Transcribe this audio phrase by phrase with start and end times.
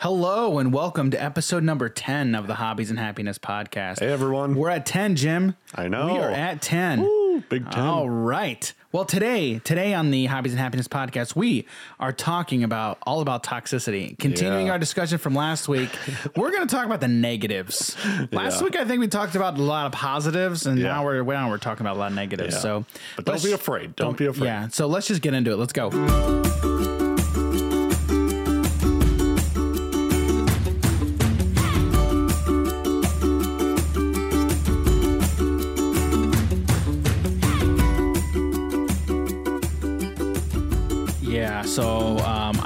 [0.00, 3.98] Hello and welcome to episode number 10 of the Hobbies and Happiness podcast.
[4.00, 4.54] Hey everyone.
[4.54, 5.56] We're at 10, Jim.
[5.74, 6.14] I know.
[6.14, 7.02] We are at 10.
[7.02, 7.82] Woo, Big 10.
[7.84, 8.72] All right.
[8.92, 11.66] Well, today, today on the Hobbies and Happiness podcast, we
[12.00, 14.18] are talking about all about toxicity.
[14.18, 14.72] Continuing Yeah.
[14.72, 15.90] our discussion from last week,
[16.34, 17.94] we're going to talk about the negatives.
[18.32, 18.64] Last Yeah.
[18.64, 20.88] week, I think we talked about a lot of positives, and Yeah.
[20.88, 22.54] now we're now we're talking about a lot of negatives.
[22.54, 22.60] Yeah.
[22.60, 22.84] So,
[23.16, 23.96] But don't let's- be afraid.
[23.96, 24.46] Don't be afraid.
[24.46, 24.68] Yeah.
[24.68, 25.56] So let's just get into it.
[25.56, 25.90] Let's go.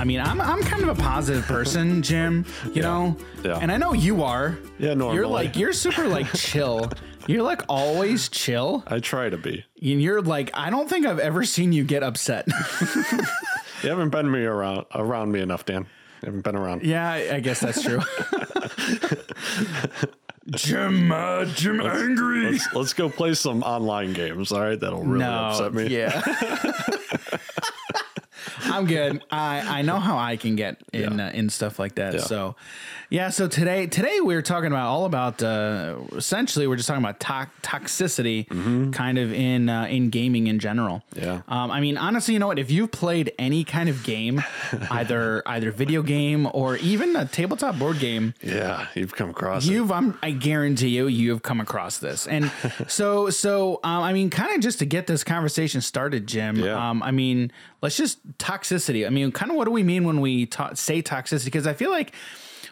[0.04, 2.44] I mean, I'm I'm kind of a positive person, Jim.
[2.74, 3.56] You know, Yeah.
[3.58, 4.58] and I know you are.
[4.78, 5.16] Yeah, normally.
[5.16, 6.90] You're like you're super like chill.
[7.26, 8.84] You're like always chill.
[8.86, 9.64] I try to be.
[9.80, 12.46] And you're like, I don't think I've ever seen you get upset.
[13.82, 15.82] You haven't been me around around me enough, Dan.
[16.22, 16.84] You haven't been around.
[16.84, 18.00] yeah, I I guess that's true.
[20.50, 22.52] Jim, uh, Jim, angry.
[22.52, 24.52] Let's, let's go play some online games.
[24.52, 25.86] All right, that'll really no, upset me.
[25.88, 26.22] yeah.
[28.64, 29.22] I'm good.
[29.30, 31.26] I, I know how I can get in Yeah.
[31.28, 32.14] uh, in stuff like that.
[32.14, 32.20] Yeah.
[32.20, 32.56] So,
[33.10, 33.28] yeah.
[33.30, 37.50] So today today we're talking about all about uh, essentially we're just talking about to-
[37.62, 41.02] toxicity, kind of in uh, in gaming in general.
[41.14, 41.24] Mm-hmm.
[41.24, 41.42] Yeah.
[41.48, 42.58] Um, I mean, honestly, you know what?
[42.58, 44.42] If you've played any kind of game,
[44.90, 49.70] either either video game or even a tabletop board game, Yeah, you've come across it.
[49.72, 52.50] You've, I'm, I guarantee you, you've come across this, and
[52.88, 56.56] so, so, um, I mean, kind of just to get this conversation started, Jim.
[56.56, 56.90] Yeah.
[56.90, 57.52] Um, I mean,
[57.84, 59.06] let's just toxicity.
[59.06, 61.44] I mean, kind of what do we mean when we ta- say toxicity?
[61.46, 62.12] Because I feel like,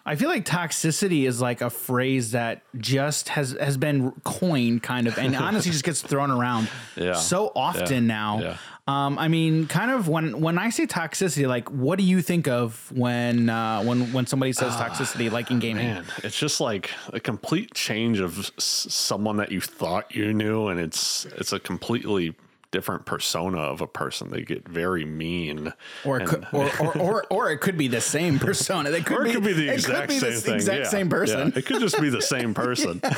[0.04, 5.06] I feel like toxicity is like a phrase that just has has been coined, kind
[5.06, 7.12] of, and honestly, just gets thrown around Yeah.
[7.14, 8.14] so often Yeah.
[8.18, 8.40] now.
[8.40, 8.56] Yeah.
[8.88, 12.48] Um, I mean, kind of when when I say toxicity, like, what do you think
[12.48, 15.86] of when uh, when when somebody says toxicity, like in gaming?
[15.86, 20.66] Man, it's just like a complete change of s- someone that you thought you knew,
[20.66, 22.34] and it's it's a completely
[22.72, 24.30] different persona of a person.
[24.30, 25.72] They get very mean,
[26.04, 28.90] or and- could, or, or, or, or it could be the same persona.
[28.90, 30.54] They could or it could be the exact be same thing.
[30.54, 30.88] exact yeah.
[30.88, 31.52] same person.
[31.52, 31.58] Yeah.
[31.60, 33.00] It could just be the same person.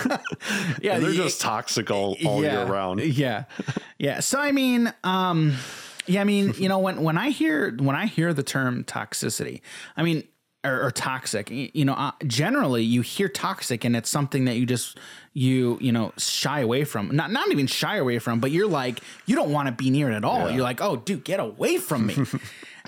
[0.82, 3.00] Yeah, And they're the- just toxic all, all yeah, year round.
[3.00, 3.44] Yeah,
[3.98, 4.20] yeah.
[4.20, 5.56] So I mean, um,
[6.06, 9.62] yeah, I mean, you know, when when I hear when I hear the term toxicity,
[9.96, 10.24] I mean.
[10.66, 11.92] Or, or toxic, you know.
[11.92, 14.98] Uh, generally, you hear toxic, and it's something that you just
[15.34, 17.14] you you know shy away from.
[17.14, 20.10] Not not even shy away from, but you're like you don't want to be near
[20.10, 20.48] it at all.
[20.48, 20.54] Yeah.
[20.56, 22.16] You're like, oh, dude, get away from me.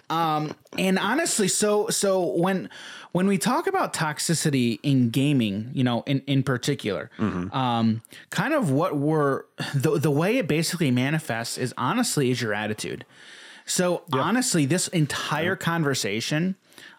[0.09, 2.71] Um, and honestly, so so when
[3.13, 8.71] when we talk about toxicity in gaming, you know, in in particular, um, kind of
[8.71, 13.05] what we're the the way it basically manifests is honestly is your attitude.
[13.65, 16.55] So honestly, this entire conversation.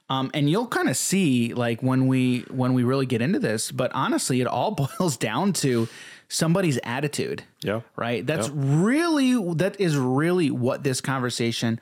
[0.09, 3.72] Um, and you'll kind of see like when we when we really get into this,
[3.72, 5.88] but honestly, it all boils down to
[6.29, 7.81] somebody's attitude Yeah.
[7.95, 8.55] right that's Yep.
[8.57, 11.79] really that is really what this conversation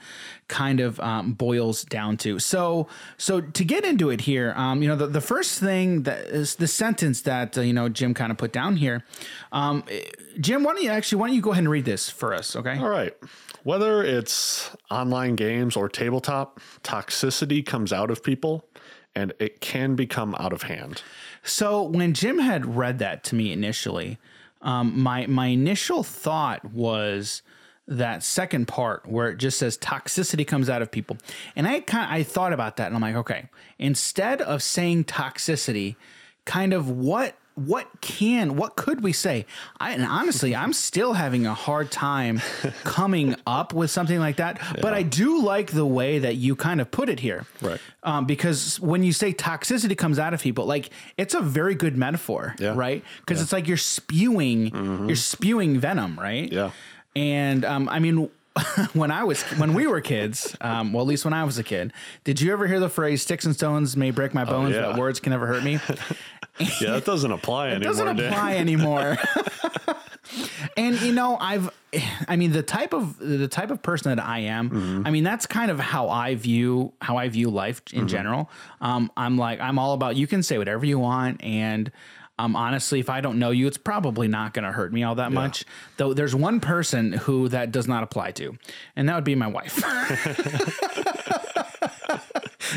[0.47, 4.87] kind of um, boils down to so so to get into it here um, you
[4.87, 8.31] know the, the first thing that is the sentence that uh, you know jim kind
[8.31, 9.03] of put down here
[9.51, 9.83] um,
[10.39, 12.55] jim why don't you actually why don't you go ahead and read this for us
[12.55, 13.13] okay All right.
[13.63, 18.63] Whether it's online games or tabletop, toxicity comes out of people
[19.15, 21.01] and it can become out of hand.
[21.41, 24.19] So when Jim had read that to me initially,
[24.65, 27.41] um, my my initial thought was
[27.87, 31.17] that second part where it just says toxicity comes out of people,
[31.55, 35.95] and I kind I thought about that and I'm like, okay, instead of saying toxicity,
[36.45, 39.45] kind of what what can what could we say
[39.79, 42.41] I, and honestly i'm still having a hard time
[42.83, 46.81] coming up with something like that but i do like the way that you kind
[46.81, 47.79] of put it here Right.
[48.03, 51.95] um, because when you say toxicity comes out of people, like it's a very good
[51.97, 52.73] metaphor, Yeah.
[52.75, 53.03] right?
[53.21, 56.51] Because it's like you're spewing, you're spewing venom, right?
[56.51, 56.71] Yeah.
[57.15, 58.29] And um, I mean,
[58.93, 61.63] when I was when we were kids, um, well, at least when I was a
[61.63, 61.91] kid,
[62.23, 64.87] did you ever hear the phrase "sticks and stones may break my bones, Oh, yeah.
[64.91, 65.79] but words can never hurt me"?
[66.79, 67.81] Yeah, that doesn't apply anymore.
[67.81, 69.17] It doesn't apply anymore.
[70.77, 71.69] and you know, I've,
[72.29, 74.69] I mean, the type of the type of person that I am.
[74.69, 75.01] Mm-hmm.
[75.05, 78.07] I mean, that's kind of how I view how I view life in Mm-hmm.
[78.07, 78.49] general.
[78.79, 81.91] Um, I'm like, I'm all about you can say whatever you want, and
[82.37, 85.15] um, honestly, if I don't know you, it's probably not going to hurt me all
[85.15, 85.63] that much.
[85.97, 88.57] Though there's one person who that does not apply to,
[88.95, 89.81] and that would be my wife.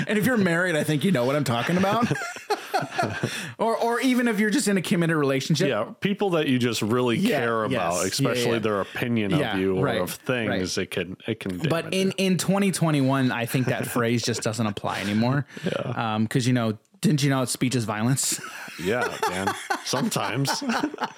[0.07, 2.11] and if you're married, I think you know what I'm talking about.
[3.59, 5.69] or, or even if you're just in a committed relationship.
[5.69, 8.59] yeah, people that you just really Yeah, care about, Yeah, especially yeah.
[8.61, 11.59] their opinion Yeah, of you or right, of things, it can it can.
[11.59, 15.47] But in in 2021, I think that phrase just doesn't apply anymore.
[15.65, 16.19] Yeah.
[16.19, 18.41] Because you know, didn't you know speech is violence?
[18.83, 19.55] yeah, man,
[19.85, 20.63] sometimes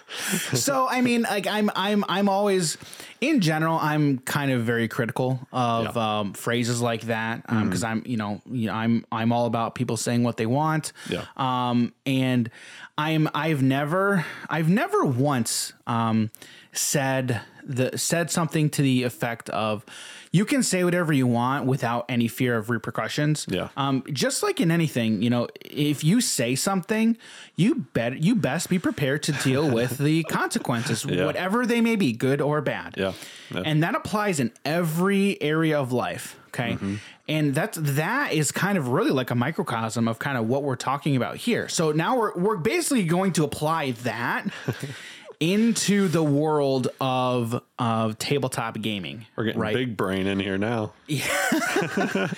[0.54, 2.76] so I mean, like I'm I'm I'm always
[3.20, 6.18] in general I'm kind of very critical of Yeah.
[6.20, 9.96] um, phrases like that because I'm you know you know, I'm I'm all about people
[9.96, 10.92] saying what they want.
[11.08, 11.24] Yeah.
[11.36, 12.50] Um, and
[12.98, 16.30] I'm I've never I've never once um,
[16.72, 19.84] said the said something to the effect of
[20.32, 23.46] you can say whatever you want without any fear of repercussions.
[23.48, 23.68] Yeah.
[23.76, 27.16] Um, just like in anything, you know, if you say something,
[27.56, 31.24] you bet you best be prepared to deal with the consequences, Yeah.
[31.26, 32.94] whatever they may be, good or bad.
[32.96, 33.12] Yeah.
[33.52, 33.62] Yeah.
[33.64, 36.36] And that applies in every area of life.
[36.48, 36.74] Okay.
[36.74, 36.94] Mm-hmm.
[37.28, 40.74] And that's that is kind of really like a microcosm of kind of what we're
[40.74, 41.68] talking about here.
[41.68, 44.46] So now we're we're basically going to apply that
[45.40, 49.26] into the world of of tabletop gaming.
[49.36, 49.74] we're getting right?
[49.74, 50.92] big brain in here now.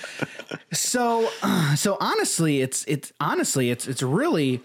[0.73, 1.29] So,
[1.75, 4.61] so honestly, it's it's honestly it's it's really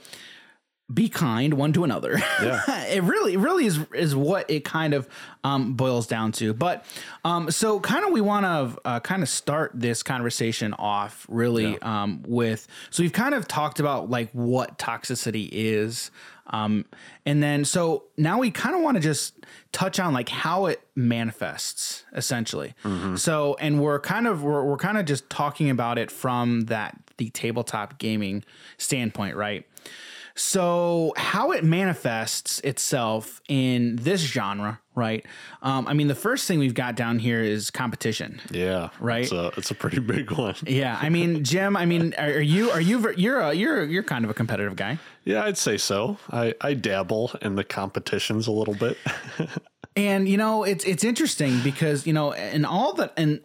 [0.92, 2.18] be kind one to another.
[2.42, 2.84] Yeah.
[2.86, 5.08] it really really is is what it kind of
[5.44, 6.54] um, boils down to.
[6.54, 6.84] But
[7.24, 11.78] um, so kind of we want to uh, kind of start this conversation off really
[11.82, 16.10] um, with so we've kind of talked about like what toxicity is.
[16.50, 16.86] Um,
[17.26, 19.34] and then so now we kind of want to just
[19.72, 22.74] touch on like how it manifests essentially.
[23.16, 26.96] So and we're kind of we're, we're kind of just talking about it from that
[27.18, 28.44] the tabletop gaming
[28.78, 29.66] standpoint, right?
[30.34, 35.24] So, how it manifests itself in this genre, right?
[35.62, 38.40] Um, I mean, the first thing we've got down here is competition.
[38.50, 39.22] Yeah, Right.
[39.22, 40.56] It's a it's a pretty big one.
[40.66, 41.76] Yeah, I mean, Jim.
[41.76, 44.76] I mean, are, are you are you you're a, you're you're kind of a competitive
[44.76, 46.18] guy, Yeah, I'd say so.
[46.30, 48.98] I I dabble in the competitions a little bit.
[49.96, 53.40] and you know, it's it's interesting because you know, and all that, and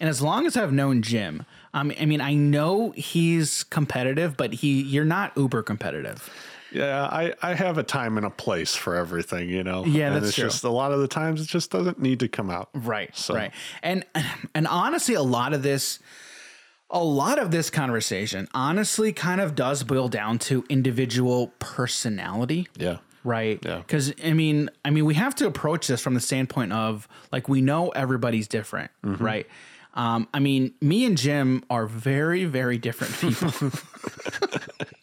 [0.00, 4.54] and as long as I've known Jim, um, I mean, I know he's competitive, but
[4.54, 6.30] he you're not uber competitive.
[6.74, 9.84] Yeah, I, I have a time and a place for everything, you know.
[9.86, 10.44] Yeah, and that's it's true.
[10.44, 12.68] just a lot of the times it just doesn't need to come out.
[12.74, 13.16] Right.
[13.16, 13.52] So- Right.
[13.82, 14.04] And
[14.54, 16.00] and honestly, a lot of this
[16.90, 22.68] a lot of this conversation honestly kind of does boil down to individual personality.
[22.76, 22.98] Yeah.
[23.24, 23.58] Right.
[23.64, 23.78] Yeah.
[23.78, 27.48] Because I mean, I mean, we have to approach this from the standpoint of like
[27.48, 29.24] we know everybody's different, Mm-hmm.
[29.24, 29.46] right?
[29.94, 33.52] Um, I mean, me and Jim are very, very different people.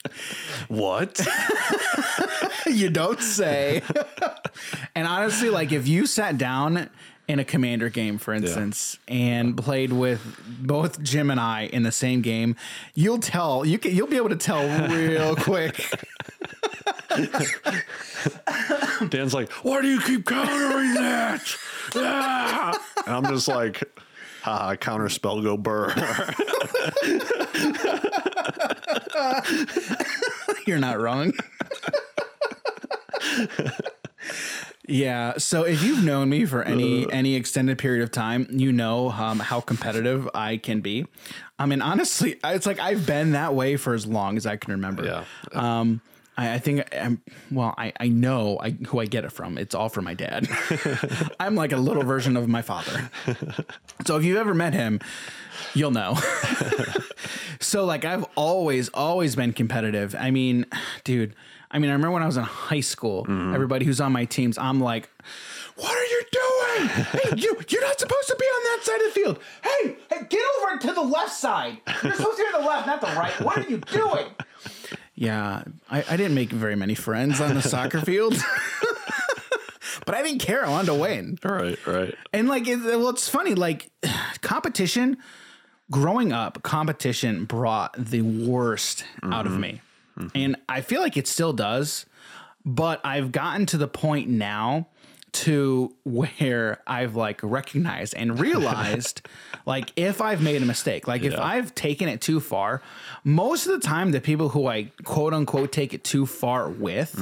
[0.68, 1.20] What?
[2.66, 3.82] you don't say.
[4.96, 6.90] and honestly, like if you sat down
[7.28, 10.22] in a commander game, for instance, and played with
[10.60, 12.56] both Jim and I in the same game,
[12.94, 15.86] you'll tell you can you'll be able to tell real quick.
[19.10, 21.56] Dan's like, why do you keep countering that?
[21.96, 22.78] Ah!
[23.06, 23.84] And I'm just like,
[24.42, 25.94] haha, counter spell go burr.
[30.66, 31.34] You're not wrong.
[34.88, 35.34] yeah.
[35.38, 39.40] So if you've known me for any any extended period of time, you know um,
[39.40, 41.06] how competitive I can be.
[41.60, 44.72] I mean, honestly, it's like I've been that way for as long as I can
[44.74, 45.04] remember.
[45.04, 45.24] Yeah.
[45.54, 46.02] Um,
[46.38, 47.74] I, I think I'm well.
[47.78, 49.58] I I know I, who I get it from.
[49.58, 50.48] It's all from my dad.
[51.40, 53.10] I'm like a little version of my father.
[54.06, 55.00] So if you've ever met him,
[55.74, 56.18] you'll know.
[57.60, 60.16] so like I've always always been competitive.
[60.18, 60.66] I mean,
[61.04, 61.36] dude.
[61.74, 63.24] I mean, I remember when I was in high school.
[63.24, 63.56] Mm-hmm.
[63.56, 65.10] Everybody who's on my teams, I'm like,
[65.78, 66.90] "What are you doing?
[66.90, 69.40] hey, you you're not supposed to be on that side of the field.
[69.64, 71.78] Hey, hey, get over to the left side.
[72.04, 73.40] You're supposed to be on the left, not the right.
[73.42, 74.28] What are you doing?"
[75.22, 78.34] Yeah, I, I didn't make very many friends on the soccer field,
[80.08, 80.66] but I didn't care.
[80.66, 81.38] I wanted to win.
[81.44, 82.16] right, right.
[82.34, 83.54] And like, it, well, it's funny.
[83.54, 83.92] Like,
[84.42, 85.18] competition.
[85.92, 89.62] Growing up, competition brought the worst out of mm-hmm.
[89.62, 89.82] me,
[90.18, 90.28] mm-hmm.
[90.34, 92.06] and I feel like it still does.
[92.64, 94.88] But I've gotten to the point now
[95.34, 99.22] to where I've like recognized and realized,
[99.66, 101.44] like, if I've made a mistake, like if Yeah.
[101.44, 102.82] I've taken it too far,
[103.24, 107.18] most of the time the people who I quote unquote take it too far with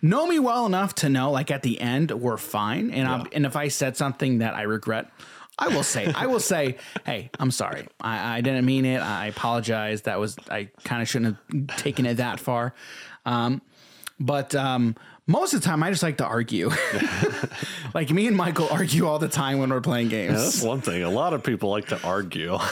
[0.00, 3.44] know me well enough to know, like, at the end we're fine, and I'm, and
[3.44, 5.10] if I said something that I regret.
[5.58, 7.86] I will say, I will say, hey, I'm sorry.
[8.00, 9.02] I, I didn't mean it.
[9.02, 10.02] I apologize.
[10.02, 12.72] That was, I kind of shouldn't have taken it that far.
[13.26, 13.60] Um,
[14.18, 14.96] but um,
[15.26, 16.70] most of the time, I just like to argue.
[17.94, 20.34] like me and Michael argue all the time when we're playing games.
[20.34, 21.02] That's one thing.
[21.02, 22.58] A lot of people like to argue.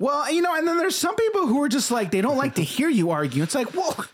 [0.00, 2.56] Well, you know, and then there's some people who are just like they don't like
[2.56, 3.42] to hear you argue.
[3.42, 4.04] It's like, well,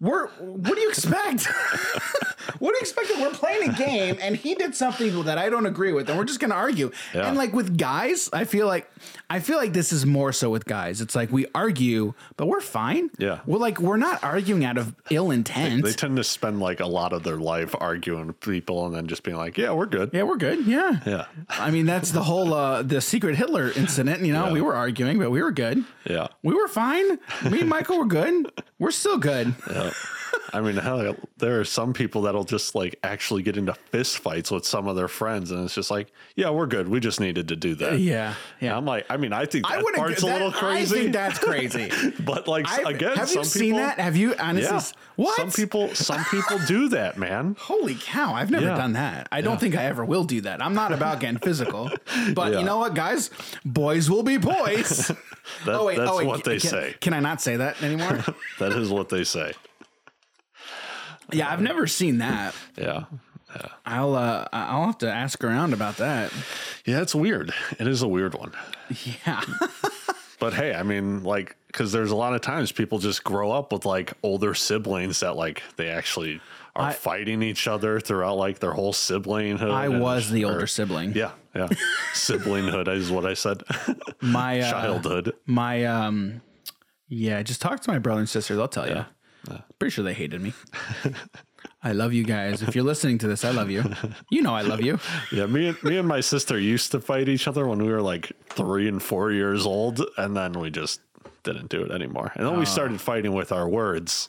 [0.00, 1.46] we're what do you expect?
[2.58, 3.08] what do you expect?
[3.08, 6.18] That we're playing a game and he did something that I don't agree with, and
[6.18, 6.90] we're just gonna argue.
[7.14, 7.28] Yeah.
[7.28, 8.90] And like with guys, I feel like
[9.28, 11.00] I feel like this is more so with guys.
[11.00, 13.10] It's like we argue, but we're fine.
[13.18, 13.40] Yeah.
[13.44, 15.82] We're like we're not arguing out of ill intent.
[15.84, 19.08] They tend to spend like a lot of their life arguing with people and then
[19.08, 20.10] just being like, yeah, we're good.
[20.12, 20.64] yeah, we're good.
[20.66, 21.00] Yeah.
[21.04, 21.24] Yeah.
[21.48, 24.20] I mean, that's the whole uh the secret Hitler incident.
[24.22, 24.52] You know, Yeah.
[24.52, 25.84] we were arguing, but we were good.
[26.08, 26.28] Yeah.
[26.44, 27.18] We were fine.
[27.50, 28.46] Me and Michael were good.
[28.78, 29.54] We're still good.
[29.68, 29.90] Yeah.
[30.52, 34.50] I mean, hell, there are some people that'll just like actually get into fist fights
[34.50, 36.88] with some of their friends, and it's just like, yeah, we're good.
[36.88, 37.98] We just needed to do that.
[37.98, 38.28] Yeah.
[38.28, 38.76] And Yeah.
[38.76, 39.96] I'm like, I mean, I think I that wouldn't.
[39.96, 40.94] part's a little crazy.
[40.96, 41.90] I think that's crazy.
[42.24, 43.98] but like I've- again, have some you seen that?
[43.98, 44.74] Have you honestly?
[44.76, 44.82] Yeah.
[45.16, 45.36] What?
[45.36, 47.56] Some people, some people do that, man.
[47.60, 48.34] Holy cow!
[48.34, 48.76] I've never Yeah.
[48.76, 49.28] done that.
[49.32, 50.62] I don't think I ever will do that.
[50.62, 51.90] I'm not about getting physical,
[52.34, 52.58] but Yeah.
[52.60, 53.30] you know what, guys?
[53.64, 55.10] Boys will be boys.
[55.64, 56.26] That, oh wait, that's oh wait.
[56.26, 56.94] what they can, say.
[57.00, 58.24] Can I not say that anymore?
[58.58, 59.52] That is what they say.
[61.32, 62.54] Yeah, I've never seen that.
[62.78, 63.04] Yeah.
[63.86, 66.30] I'll uh, I'll have to ask around about that.
[66.84, 67.54] Yeah, it's weird.
[67.78, 68.52] It is a weird one.
[69.24, 69.40] Yeah.
[70.38, 73.72] But hey, I mean, like, because there's a lot of times people just grow up
[73.72, 76.42] with like older siblings that like they actually
[76.74, 79.70] are I- fighting each other throughout like their whole siblinghood.
[79.70, 81.14] I was the or- older sibling.
[81.14, 81.68] Yeah, yeah.
[82.12, 83.62] Siblinghood is what I said.
[84.20, 85.32] My uh, Childhood.
[85.46, 86.42] My um,
[87.08, 87.42] yeah.
[87.42, 88.54] Just talk to my brother and sister.
[88.56, 89.06] They'll tell you.
[89.78, 90.52] Pretty sure they hated me.
[91.82, 92.62] I love you guys.
[92.62, 93.84] If you're listening to this, I love you.
[94.30, 94.98] You know I love you.
[95.32, 98.02] Yeah, me and me and my sister used to fight each other when we were
[98.02, 101.00] like three and four years old, and then we just
[101.42, 102.32] didn't do it anymore.
[102.34, 104.28] And then we started fighting with our words.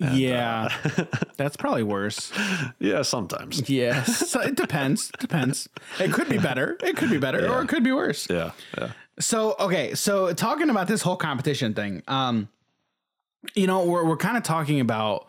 [0.00, 0.68] yeah,
[1.36, 2.32] that's probably worse.
[2.78, 3.68] Yeah, sometimes.
[3.68, 5.10] Yeah, so it depends.
[5.18, 5.68] Depends.
[5.98, 6.76] It could be better.
[6.82, 8.28] It could be better, or it could be worse.
[8.30, 12.48] Yeah, yeah, So okay, so talking about this whole competition thing, um,
[13.54, 15.26] you know, we're we're kind of talking about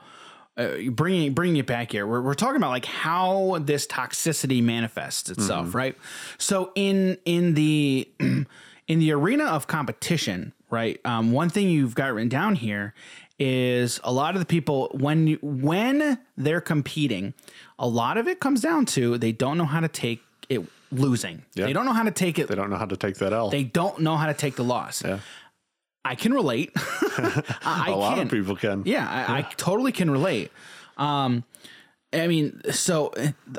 [0.57, 2.05] uh, bringing bringing it back here.
[2.05, 5.95] We're we're talking about like how this toxicity manifests itself, right?
[6.37, 10.99] So in in the in the arena of competition, right?
[11.05, 12.93] Um, one thing you've got written down here
[13.39, 17.33] is a lot of the people when you, when they're competing,
[17.79, 21.43] a lot of it comes down to they don't know how to take it losing.
[21.55, 23.49] They don't know how to take it They don't know how to take that L.
[23.49, 25.03] they don't know how to take the loss.
[25.03, 25.19] yeah,
[26.03, 26.71] I can relate.
[26.75, 28.23] I, a lot can.
[28.27, 28.83] of people can.
[28.85, 30.51] Yeah, I, I totally can relate.
[30.97, 31.43] Um,
[32.13, 33.13] I mean, so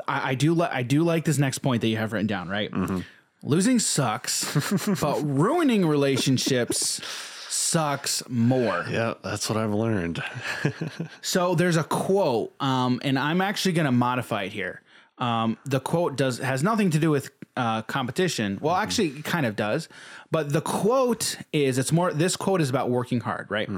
[0.07, 0.53] I, I do.
[0.53, 2.49] Li- I do like this next point that you have written down.
[2.49, 2.99] Right, Mm-hmm.
[3.41, 4.43] losing sucks,
[5.01, 7.01] but ruining relationships
[7.49, 8.85] sucks more.
[8.91, 10.21] Yeah, that's what I've learned.
[11.21, 14.81] So there's a quote, um, and I'm actually going to modify it here.
[15.17, 18.57] Um, the quote does has nothing to do with uh, competition.
[18.61, 19.87] Well, actually, it kind of does,
[20.31, 22.11] but the quote is it's more.
[22.11, 23.69] This quote is about working hard, right?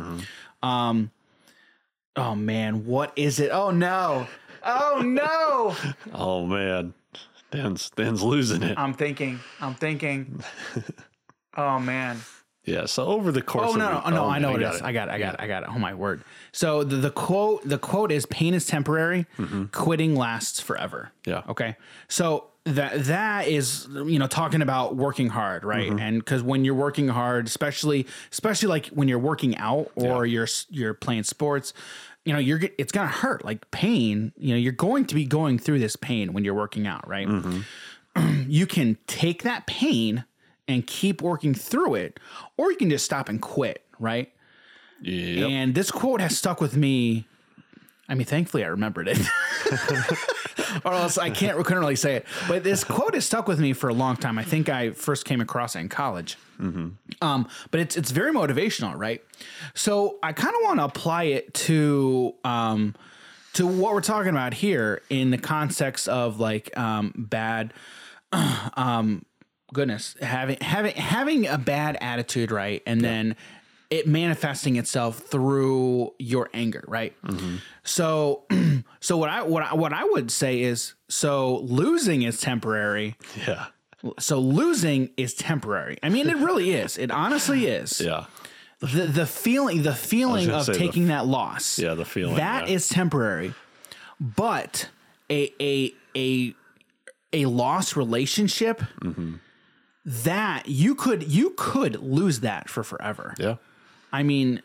[0.63, 1.11] Um,
[2.15, 3.51] oh man, what is it?
[3.51, 4.27] Oh no,
[4.63, 5.75] oh no!
[6.13, 6.93] Oh man,
[7.51, 8.77] Dan's Dan's losing it.
[8.77, 9.39] I'm thinking.
[9.59, 10.41] I'm thinking.
[11.57, 12.19] Oh man.
[12.65, 12.86] Yeah.
[12.86, 13.67] So over the course.
[13.67, 14.24] Oh of no, no, no!
[14.25, 14.81] oh, I know what it.
[14.81, 15.12] I got it.
[15.12, 15.39] I got it.
[15.39, 15.69] I got it.
[15.72, 16.24] Oh my word!
[16.51, 19.65] So the, the quote, the quote is "Pain is temporary, mm-hmm.
[19.65, 21.43] quitting lasts forever." Yeah.
[21.48, 21.75] Okay.
[22.07, 25.89] So that that is you know talking about working hard, right?
[25.89, 26.00] Mm-hmm.
[26.00, 30.48] And because when you're working hard, especially especially like when you're working out or you're
[30.69, 31.74] you're playing sports,
[32.25, 33.45] you know you're it's gonna hurt.
[33.45, 36.88] Like pain, you know, you're going to be going through this pain when you're working
[36.88, 37.27] out, right?
[37.27, 38.43] Mm-hmm.
[38.48, 40.25] you can take that pain
[40.67, 42.19] and keep working through it,
[42.57, 44.31] or you can just stop and quit, right?
[45.01, 45.50] Yep.
[45.50, 47.27] And this quote has stuck with me.
[48.07, 49.19] I mean, thankfully, I remembered it,
[50.86, 52.25] or else I can't couldn't really say it.
[52.48, 54.38] But this quote has stuck with me for a long time.
[54.38, 56.38] I think I first came across it in college.
[57.22, 59.24] Um, but it's it's very motivational, right?
[59.74, 62.95] So I kind of want to apply it to um,
[63.53, 67.74] to what we're talking about here in the context of like um, bad
[68.34, 69.25] um,
[69.74, 72.81] goodness having having having a bad attitude right?
[72.86, 73.36] And then
[73.89, 77.13] it manifesting itself through your anger right?
[77.84, 78.43] So
[79.00, 83.15] so what i what i what i would say is so losing is temporary.
[83.48, 83.65] Yeah.
[84.19, 85.98] so losing is temporary.
[86.03, 86.98] I mean it really is.
[86.98, 88.01] It honestly is.
[88.05, 88.25] Yeah.
[88.81, 92.67] the the feeling the feeling of say the- taking that loss Yeah, the feeling, that
[92.67, 92.75] yeah.
[92.75, 93.53] is temporary.
[94.19, 94.89] But
[95.29, 96.55] a a a
[97.34, 99.36] a lost relationship Mm-hmm.
[100.05, 103.55] That you could you could lose that for forever Yeah.
[104.13, 104.62] i mean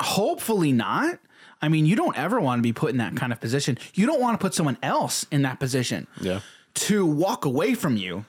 [0.00, 1.18] hopefully not
[1.62, 4.06] i mean you don't ever want to be put in that kind of position you
[4.06, 6.40] don't want to put someone else in that position Yeah.
[6.74, 8.24] to walk away from you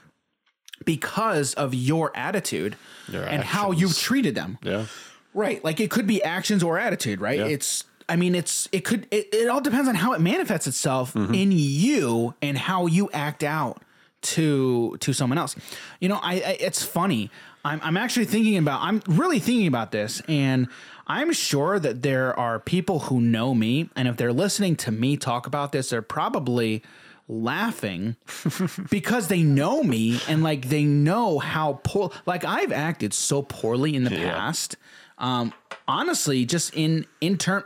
[0.85, 2.75] because of your attitude
[3.07, 4.85] Your and how you've treated them Yeah.
[5.33, 5.63] Right.
[5.63, 7.39] Like it could be actions or attitude, right?
[7.39, 7.45] Yeah.
[7.45, 11.13] It's I mean, it's it could it, it all depends on how it manifests itself
[11.13, 11.33] mm-hmm.
[11.33, 13.81] in you and how you act out
[14.21, 15.55] to to someone else.
[15.99, 17.29] You know, I, I it's funny.
[17.63, 20.67] I'm I'm actually thinking about I'm really thinking about this and
[21.07, 25.17] I'm sure that there are people who know me and if they're listening to me
[25.17, 26.81] talk about this they're probably
[27.27, 28.15] laughing
[28.89, 33.95] because they know me and like they know how poor like I've acted so poorly
[33.95, 34.75] in the past.
[35.17, 35.53] Um
[35.87, 37.63] honestly just in in term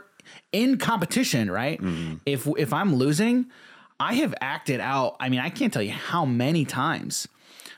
[0.52, 1.80] in competition, right?
[2.26, 3.46] If if I'm losing,
[3.98, 5.16] I have acted out.
[5.20, 7.28] I mean, I can't tell you how many times.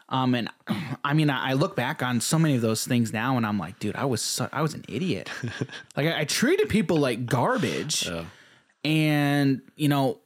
[0.09, 0.49] Um, and
[1.05, 3.59] I mean, I, I look back on so many of those things now, and I'm
[3.59, 5.31] like, dude, I was so, I was an idiot.
[5.97, 8.09] like I, I treated people like garbage,
[8.85, 10.19] and you know,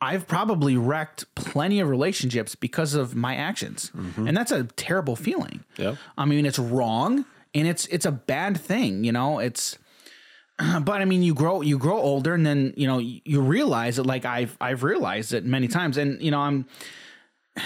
[0.00, 3.90] I've probably wrecked plenty of relationships because of my actions,
[4.26, 5.64] and that's a terrible feeling.
[5.76, 5.96] Yeah.
[6.18, 9.04] I mean, it's wrong, and it's it's a bad thing.
[9.04, 9.78] You know, it's
[10.84, 14.06] but I mean, you grow you grow older, and then you know you realize it.
[14.06, 16.66] Like I've I've realized it many times, and you know I'm.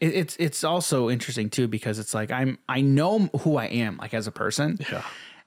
[0.00, 3.96] It, it's it's also interesting too because it's like I'm I know who I am
[3.98, 5.02] like as a person, Yeah.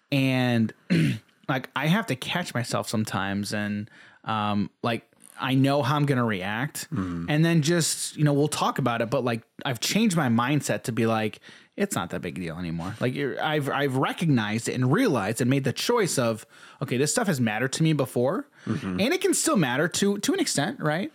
[0.09, 0.73] and
[1.49, 3.89] like I have to catch myself sometimes, and
[4.23, 5.03] um like
[5.39, 9.09] I know how I'm gonna react, and then just you know we'll talk about it,
[9.09, 11.39] but like I've changed my mindset to be like
[11.77, 12.95] it's not that big a deal anymore.
[12.99, 16.45] Like you're, I've I've recognized it and realized and made the choice of
[16.81, 20.33] okay, this stuff has mattered to me before, and it can still matter to to
[20.33, 21.11] an extent, right?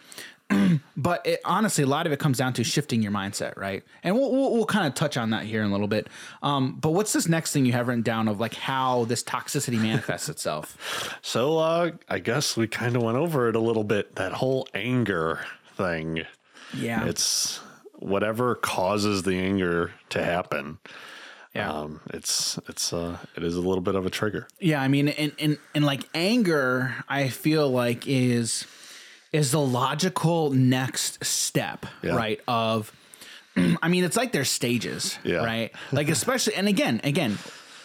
[0.96, 3.82] but it, honestly, a lot of it comes down to shifting your mindset, right?
[4.02, 6.08] And we'll we'll, we'll kind of touch on that here in a little bit.
[6.42, 9.80] Um, but what's this next thing you have written down of like how this toxicity
[9.80, 11.18] manifests itself?
[11.22, 14.16] So uh, I guess we kind of went over it a little bit.
[14.16, 15.40] That whole anger
[15.76, 16.24] thing.
[16.76, 17.60] Yeah, It's
[18.02, 20.78] whatever causes the anger to happen.
[21.54, 21.70] yeah.
[21.70, 24.48] Um, it's it's uh, it is a little bit of a trigger.
[24.60, 28.66] Yeah, I mean, and, and and like anger, I feel like is
[29.32, 32.16] is the logical next step, Yeah.
[32.16, 32.40] right?
[32.46, 32.92] Of,
[33.56, 35.36] I mean, it's like there's stages, Yeah.
[35.44, 35.72] right?
[35.90, 37.38] Like especially, and again, again,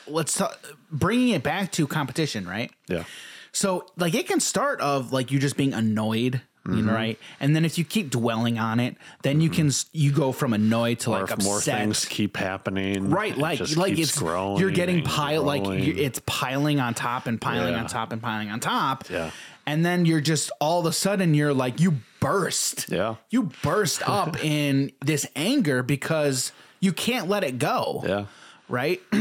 [0.07, 0.59] let's talk,
[0.91, 2.69] bringing it back to competition, right?
[2.89, 3.05] Yeah.
[3.53, 6.41] So like it can start of like you just being annoyed.
[6.67, 6.85] You Mm-hmm.
[6.87, 7.19] know, right?
[7.39, 10.99] And then if you keep dwelling on it, then you can you go from annoyed
[10.99, 14.59] to Or like if more things keep happening, Right, it like just like it's growing
[14.59, 17.79] you're getting and pile like it's piling on top and piling Yeah.
[17.81, 19.09] on top and piling on top.
[19.09, 19.31] Yeah.
[19.65, 22.89] And then you're just all of a sudden you're like you burst.
[22.89, 23.15] Yeah.
[23.29, 28.03] You burst up in this anger because you can't let it go.
[28.05, 28.25] yeah.
[28.67, 29.01] Right?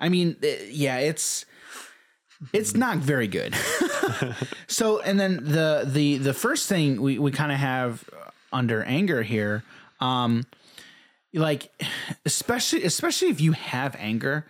[0.00, 1.44] I mean, eh, yeah, it's
[2.52, 3.54] it's not very good.
[4.66, 8.04] so, and then the the the first thing we we kind of have
[8.52, 9.64] under anger here
[10.00, 10.44] um
[11.32, 11.70] like
[12.26, 14.44] especially especially if you have anger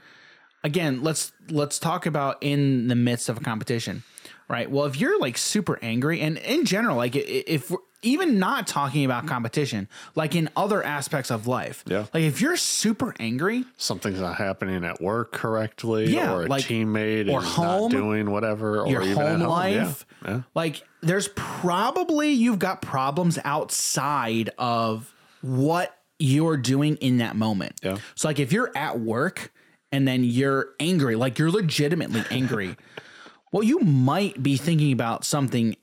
[0.64, 4.02] again let's let's talk about in the midst of a competition
[4.48, 9.04] right well if you're like super angry and in general like if even not talking
[9.04, 12.06] about competition like in other aspects of life Yeah.
[12.12, 16.64] like if you're super angry Something's not happening at work correctly, Yeah, or a like-
[16.64, 19.48] teammate or is home, not doing whatever, your or even at home home.
[19.48, 20.30] life Yeah.
[20.30, 20.40] yeah.
[20.54, 27.98] like there's probably you've got problems outside of what you're doing in that moment Yeah.
[28.14, 29.52] so like if you're at work
[29.90, 32.76] and then you're angry like you're legitimately angry
[33.52, 35.76] well you might be thinking about something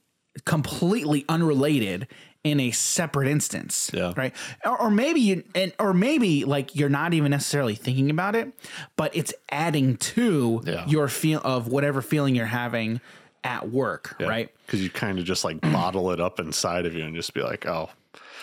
[0.46, 2.08] completely unrelated
[2.44, 4.14] in a separate instance Yeah.
[4.16, 4.34] right
[4.66, 8.54] or, or maybe you and or maybe like you're not even necessarily thinking about it
[8.96, 10.86] but it's adding to Yeah.
[10.88, 13.02] your feel of whatever feeling you're having
[13.44, 17.04] at work right Because you kind of just like bottle it up inside of you
[17.04, 17.90] and just be like, oh,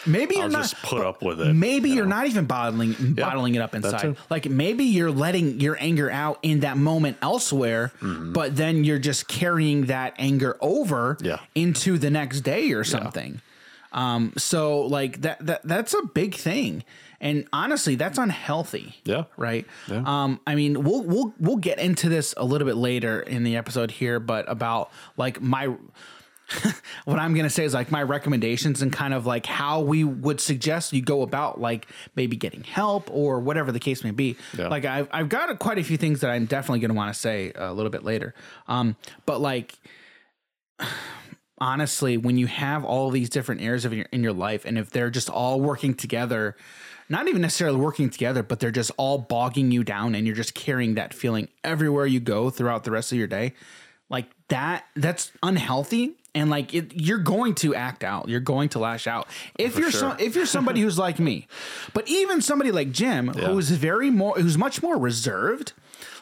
[0.06, 1.54] maybe I'll you're not just put up with it.
[1.54, 6.10] maybe you're not even bottling bottling it up inside like maybe you're letting your anger
[6.10, 11.24] out in that moment elsewhere but then you're just carrying that anger over Mm-hmm.
[11.26, 11.38] Yeah.
[11.54, 13.40] into the next day or something
[13.92, 16.82] um so like that that that's a big thing
[17.20, 19.24] and honestly that's unhealthy Yeah.
[19.36, 20.02] right Yeah.
[20.04, 23.56] um i mean we'll we'll we'll get into this a little bit later in the
[23.56, 25.72] episode here but about like my
[27.04, 30.40] what I'm gonna say is like my recommendations and kind of like how we would
[30.40, 34.36] suggest you go about like maybe getting help or whatever the case may be.
[34.56, 34.68] Yeah.
[34.68, 37.18] Like I've I've got a, quite a few things that I'm definitely gonna want to
[37.18, 38.34] say a little bit later.
[38.68, 39.74] Um, but like
[41.58, 44.90] honestly, when you have all these different areas of your in your life, and if
[44.90, 46.56] they're just all working together,
[47.08, 50.54] not even necessarily working together, but they're just all bogging you down, and you're just
[50.54, 53.52] carrying that feeling everywhere you go throughout the rest of your day.
[54.08, 58.28] like that that's unhealthy and like it, you're going to act out.
[58.28, 59.26] You're going to lash out.
[59.58, 61.48] If you're so, if you're somebody who's like me
[61.94, 65.72] but even somebody like jim who's very more who's much more reserved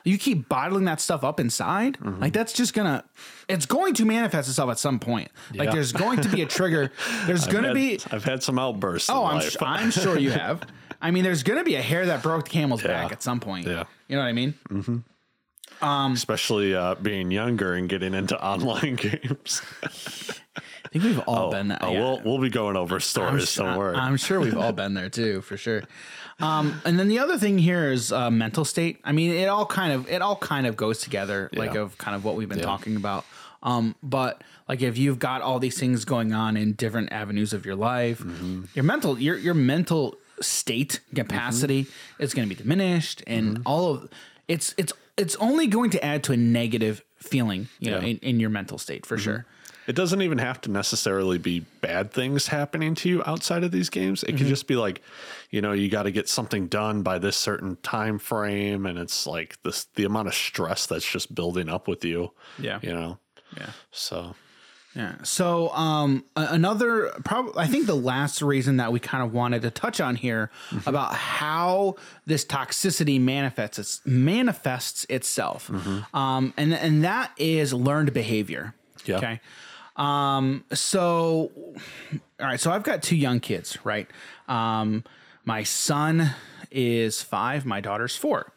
[0.04, 2.20] you keep bottling that stuff up inside Mm-hmm.
[2.20, 3.04] like that's just gonna
[3.48, 5.30] it's going to manifest itself at some point.
[5.54, 6.90] Like there's going to be a trigger.
[7.26, 9.10] There's gonna Had- be I've had some outbursts.
[9.10, 9.56] oh I'm, life.
[9.60, 10.62] I'm sure you have.
[11.02, 13.66] I mean there's gonna be a hair that broke the camel's back at some point.
[13.66, 13.84] Yeah.
[14.08, 14.54] you know what i mean
[15.82, 19.62] especially uh, being younger and getting into online games.
[19.82, 21.98] i think we've all been that Oh, yeah.
[22.00, 23.54] we'll we'll be going over stories.
[23.54, 23.96] Don't worry.
[23.96, 25.82] I'm sure we've all been there too, for sure.
[26.40, 28.98] Um, and then the other thing here is uh, mental state.
[29.04, 32.16] I mean, it all kind of it all kind of goes together, like of kind
[32.16, 33.24] of what we've been talking about.
[33.62, 37.64] Um, but like if you've got all these things going on in different avenues of
[37.64, 38.64] your life, Mm-hmm.
[38.74, 41.86] your mental your your mental state capacity
[42.18, 43.62] is going to be diminished, and Mm-hmm.
[43.66, 44.08] all of
[44.48, 48.02] it's it's it's only going to add to a negative feeling, you know, Yeah.
[48.02, 48.24] Mm-hmm.
[48.24, 49.46] in, in your mental state for sure.
[49.86, 53.90] It doesn't even have to necessarily be bad things happening to you outside of these
[53.90, 54.22] games.
[54.22, 54.38] It Mm-hmm.
[54.38, 55.02] could just be like,
[55.50, 59.26] you know, you got to get something done by this certain time frame, and it's
[59.26, 62.32] like this the amount of stress that's just building up with you.
[62.58, 62.78] Yeah.
[62.82, 63.18] you know.
[63.56, 63.70] Yeah.
[63.90, 64.34] So
[64.94, 65.16] Yeah.
[65.24, 69.70] So um, another, probably, I think the last reason that we kind of wanted to
[69.70, 70.50] touch on here
[70.86, 75.68] about how this toxicity manifests its, manifests itself,
[76.14, 78.74] um, and and that is learned behavior.
[79.04, 79.16] Yeah.
[79.16, 79.40] Okay.
[79.96, 80.64] Um.
[80.72, 81.50] So,
[82.40, 82.60] all right.
[82.60, 84.08] So I've got two young kids, right?
[84.48, 85.02] Um,
[85.44, 86.30] my son
[86.70, 87.66] is five.
[87.66, 88.52] My daughter's four.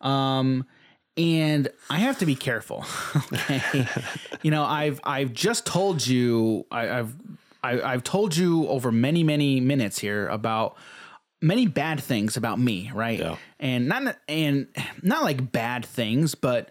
[0.00, 0.66] Um,
[1.16, 2.84] and I have to be careful.
[3.32, 3.86] Okay,
[4.42, 7.14] you know, I've I've just told you I, I've
[7.62, 10.76] I, I've told you over many many minutes here about
[11.40, 13.18] many bad things about me, right?
[13.18, 13.36] Yeah.
[13.60, 14.68] And not and
[15.02, 16.70] not like bad things, but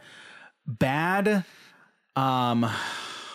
[0.67, 1.45] bad.
[2.15, 2.69] Um,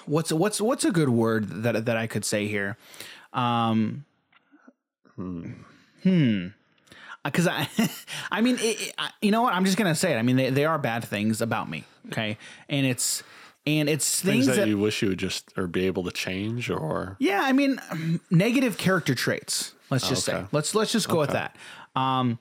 [0.07, 2.77] what's what's what's a good word that that I could say here?
[3.33, 4.05] Um,
[5.15, 6.49] hmm.
[7.31, 7.69] Because I,
[8.31, 9.55] I mean, it, it- I- you know what?
[9.55, 10.17] I'm just gonna say it.
[10.19, 11.85] I mean, they, they are bad things about me.
[12.09, 12.39] Okay,
[12.69, 13.23] and it's
[13.67, 16.11] and it's things, things that, that you wish you would just or be able to
[16.11, 17.81] change, or yeah, I mean,
[18.31, 19.75] negative character traits.
[19.91, 20.41] Let's just Okay.
[20.41, 20.47] say.
[20.53, 21.57] Let's let's just go with that.
[21.97, 22.39] Um,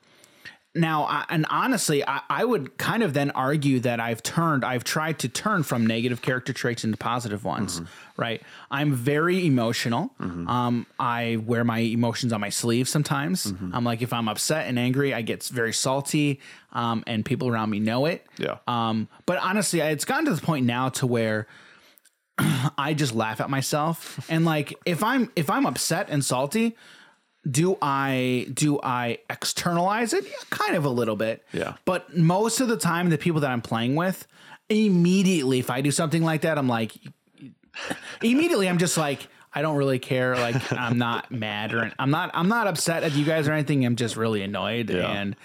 [0.77, 4.83] now, I, and honestly, I, I would kind of then argue that I've turned, I've
[4.83, 7.81] tried to turn from negative character traits into positive ones.
[8.15, 8.41] Right?
[8.71, 10.11] I'm very emotional.
[10.19, 13.45] Um, I wear my emotions on my sleeve sometimes.
[13.73, 16.39] I'm like, if I'm upset and angry, I get very salty,
[16.73, 18.25] um, and people around me know it.
[18.37, 18.57] Yeah.
[18.67, 21.47] Um, but honestly, it's gotten to the point now to where
[22.77, 26.75] I just laugh at myself and like if I'm if I'm upset and salty,
[27.49, 30.25] do I do I externalize it?
[30.25, 31.43] Yeah, kind of a little bit.
[31.53, 31.75] Yeah.
[31.85, 34.27] But most of the time the people that I'm playing with,
[34.69, 36.93] immediately if I do something like that, I'm like
[38.21, 40.35] immediately I'm just like I don't really care.
[40.35, 43.85] Like I'm not mad or I'm not I'm not upset at you guys or anything.
[43.85, 45.07] I'm just really annoyed Yeah.
[45.09, 45.35] and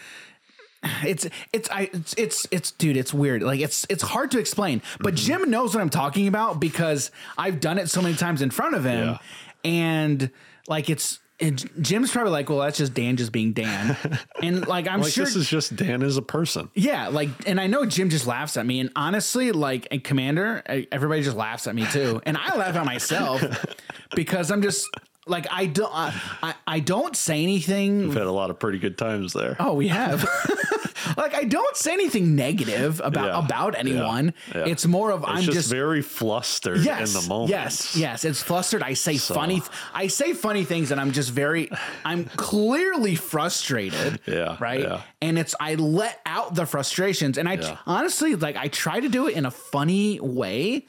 [1.05, 3.43] it's it's I it's it's it's dude, it's weird.
[3.43, 4.83] Like it's it's hard to explain.
[4.99, 5.43] But Mm-hmm.
[5.43, 8.75] Jim knows what I'm talking about because I've done it so many times in front
[8.75, 9.09] of him.
[9.11, 9.19] Yeah.
[9.65, 10.31] And
[10.67, 13.97] like it's it, Jim's probably like, well, that's just Dan just being Dan.
[14.43, 16.69] And like I'm like sure this is just Dan as a person.
[16.75, 20.63] yeah, like, and I know Jim just laughs at me, and honestly, like, and Commander,
[20.91, 23.43] everybody just laughs at me too, and I laugh at myself
[24.17, 24.89] because I'm just
[25.27, 28.09] like, I don't, I, I, don't say anything.
[28.09, 29.57] We've had a lot of pretty good times there.
[29.61, 30.23] Oh, we have.
[31.17, 34.35] like, I don't say anything negative about Yeah, about anyone.
[34.53, 34.65] yeah.
[34.67, 35.71] It's more of it's I'm just, just.
[35.71, 37.51] very flustered Yes, in the moment.
[37.51, 38.25] yes, yes.
[38.25, 38.83] It's flustered.
[38.83, 39.63] I say funny.
[39.95, 41.71] I say funny things, and I'm just very.
[42.05, 44.19] I'm clearly frustrated.
[44.27, 44.81] Yeah, Right.
[44.81, 45.03] yeah.
[45.21, 47.77] And it's I let out the frustrations, and I Yeah.
[47.87, 50.87] honestly like I try to do it in a funny way,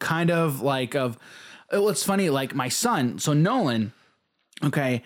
[0.00, 1.16] kind of like of.
[1.70, 2.30] Well, it's funny.
[2.30, 3.92] Like my son, so Nolan.
[4.62, 5.02] Okay.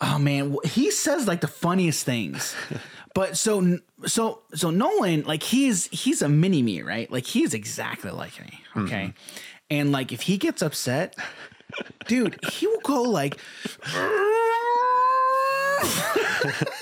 [0.00, 2.54] Oh man, he says like the funniest things.
[3.14, 7.10] But so so so Nolan, like he's he's a mini me, right?
[7.10, 8.60] Like he's exactly like me.
[8.74, 8.84] Mm-hmm.
[8.84, 9.14] Okay.
[9.70, 11.16] And like if he gets upset,
[12.08, 13.40] dude, he will go like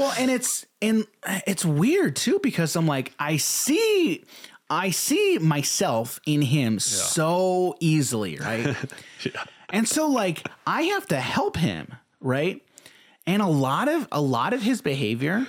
[0.00, 4.24] Well, and it's and uh, it's weird too because I'm like I see
[4.70, 8.76] I see myself in him so easily, right?
[9.72, 12.60] And so like I have to help him, right?
[13.24, 15.46] And a lot of a lot of his behavior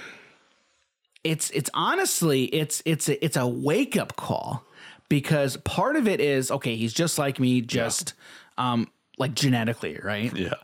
[1.23, 4.63] it's it's honestly it's it's a, it's a wake up call
[5.09, 8.13] because part of it is okay, he's just like me just
[8.57, 10.35] um like genetically, right?
[10.35, 10.55] Yeah.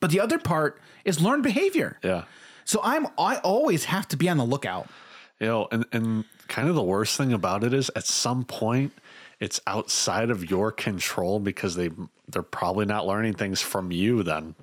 [0.00, 1.98] But the other part is learned behavior.
[2.02, 2.24] Yeah.
[2.64, 4.88] So I'm I always have to be on the lookout.
[5.40, 8.92] You know, and and kind of the worst thing about it is at some point
[9.40, 11.90] it's outside of your control because they
[12.28, 14.54] they're probably not learning things from you then.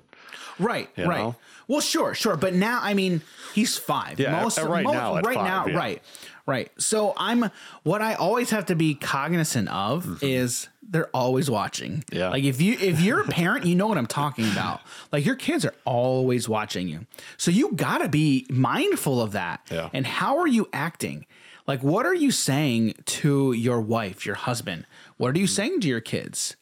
[0.58, 1.18] Right, You right.
[1.18, 1.36] know?
[1.68, 2.36] Well, sure, sure.
[2.36, 3.22] But now, I mean,
[3.52, 4.20] he's five.
[4.20, 5.76] Yeah, uh, right now right five, now, yeah.
[5.76, 6.02] right,
[6.46, 6.70] right.
[6.78, 7.50] So I'm.
[7.82, 12.04] What I always have to be cognizant of is they're always watching.
[12.06, 12.16] Mm-hmm.
[12.16, 12.28] Yeah.
[12.30, 14.80] Like if you if you're a parent, you know what I'm talking about.
[15.10, 19.60] Like your kids are always watching you, so you got to be mindful of that.
[19.70, 19.90] Yeah.
[19.92, 21.26] And how are you acting?
[21.66, 24.86] Like, what are you saying to your wife, your husband?
[25.16, 26.56] What are you saying to your kids?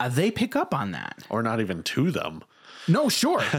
[0.00, 1.22] Uh, they pick up on that.
[1.28, 2.42] Or not even to them.
[2.88, 3.42] No, sure.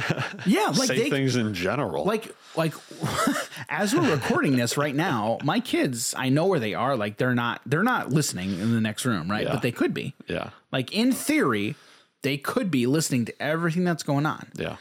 [0.46, 2.04] Yeah, like Say they things in general.
[2.04, 2.74] like like
[3.70, 6.96] as we're recording this right now, my kids, I know where they are.
[6.98, 9.44] Like they're not they're not listening in the next room, right?
[9.46, 9.54] Yeah.
[9.54, 10.16] But they could be.
[10.28, 10.50] yeah.
[10.72, 11.76] Like in theory,
[12.24, 14.48] they could be listening to everything that's going on.
[14.56, 14.78] Yeah.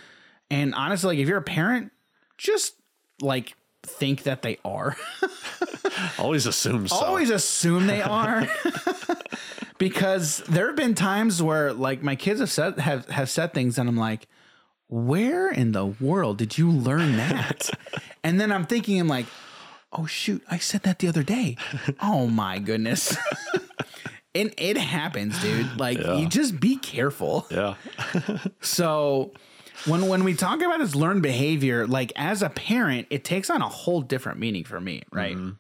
[0.51, 1.93] And honestly, like if you're a parent,
[2.39, 2.75] just
[3.21, 4.97] like think that they are.
[6.19, 6.97] Always assume so.
[6.97, 8.49] Always assume they are.
[9.79, 13.79] because there have been times where like my kids have said have, have said things
[13.79, 14.27] and I'm like,
[14.89, 17.71] where in the world did you learn that?
[18.25, 19.27] and then I'm thinking I'm like,
[19.93, 21.57] oh shoot, I said that the other day.
[22.01, 23.17] Oh my goodness.
[24.35, 25.79] and it happens, dude.
[25.79, 27.47] Like you just be careful.
[27.51, 27.75] Yeah.
[28.61, 29.33] So
[29.87, 33.63] when when we talk about his learned behavior, like as a parent, it takes on
[33.63, 35.37] a whole different meaning for me, right?
[35.37, 35.51] Mm-hmm.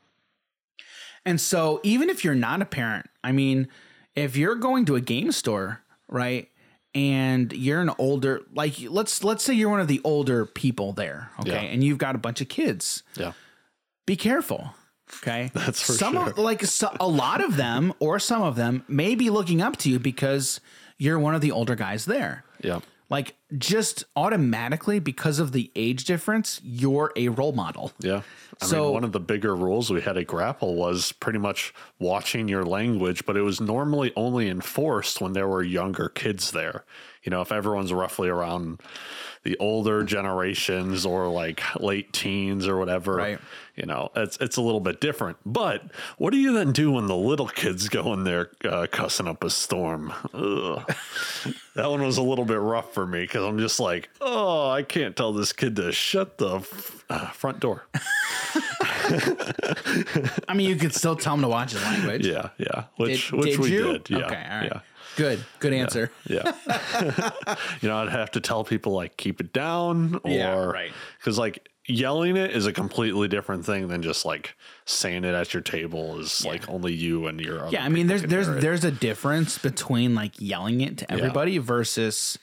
[1.24, 3.68] And so even if you're not a parent, I mean,
[4.14, 6.48] if you're going to a game store, right?
[6.94, 11.30] And you're an older like let's let's say you're one of the older people there,
[11.40, 11.52] okay?
[11.52, 11.60] Yeah.
[11.60, 13.02] And you've got a bunch of kids.
[13.16, 13.32] Yeah.
[14.06, 14.74] Be careful.
[15.18, 15.50] Okay.
[15.54, 16.30] That's for some sure.
[16.30, 19.76] Of, like so, a lot of them or some of them may be looking up
[19.78, 20.60] to you because
[20.98, 22.44] you're one of the older guys there.
[22.62, 22.80] Yeah.
[23.10, 27.92] Like just automatically because of the age difference, you're a role model.
[27.98, 28.22] Yeah.
[28.62, 31.74] I So- mean, one of the bigger rules we had at Grapple was pretty much
[31.98, 36.84] watching your language, but it was normally only enforced when there were younger kids there.
[37.24, 38.80] You know, if everyone's roughly around
[39.42, 43.38] the older generations or like late teens or whatever, Right.
[43.80, 45.38] You know, it's it's a little bit different.
[45.46, 45.82] But
[46.18, 49.42] what do you then do when the little kids go in there uh, cussing up
[49.42, 50.12] a storm?
[51.76, 54.82] That one was a little bit rough for me because I'm just like, oh, I
[54.82, 57.86] can't tell this kid to shut the f- uh, front door.
[60.48, 62.26] I mean, you could still tell them to watch his language.
[62.26, 62.84] Yeah, yeah.
[62.96, 63.82] Which Did, which did we you?
[63.98, 64.10] did.
[64.10, 64.18] Yeah.
[64.26, 64.46] Okay.
[64.50, 64.70] All right.
[64.74, 64.80] Yeah.
[65.16, 65.44] Good.
[65.58, 66.10] Good answer.
[66.26, 66.52] Yeah.
[67.80, 70.92] you know, I'd have to tell people like keep it down or Yeah, right.
[71.22, 75.52] cuz like yelling it is a completely different thing than just like saying it at
[75.52, 77.84] your table is like only you and your other Yeah.
[77.84, 82.38] I mean, there's there's there's a difference between like yelling it to everybody versus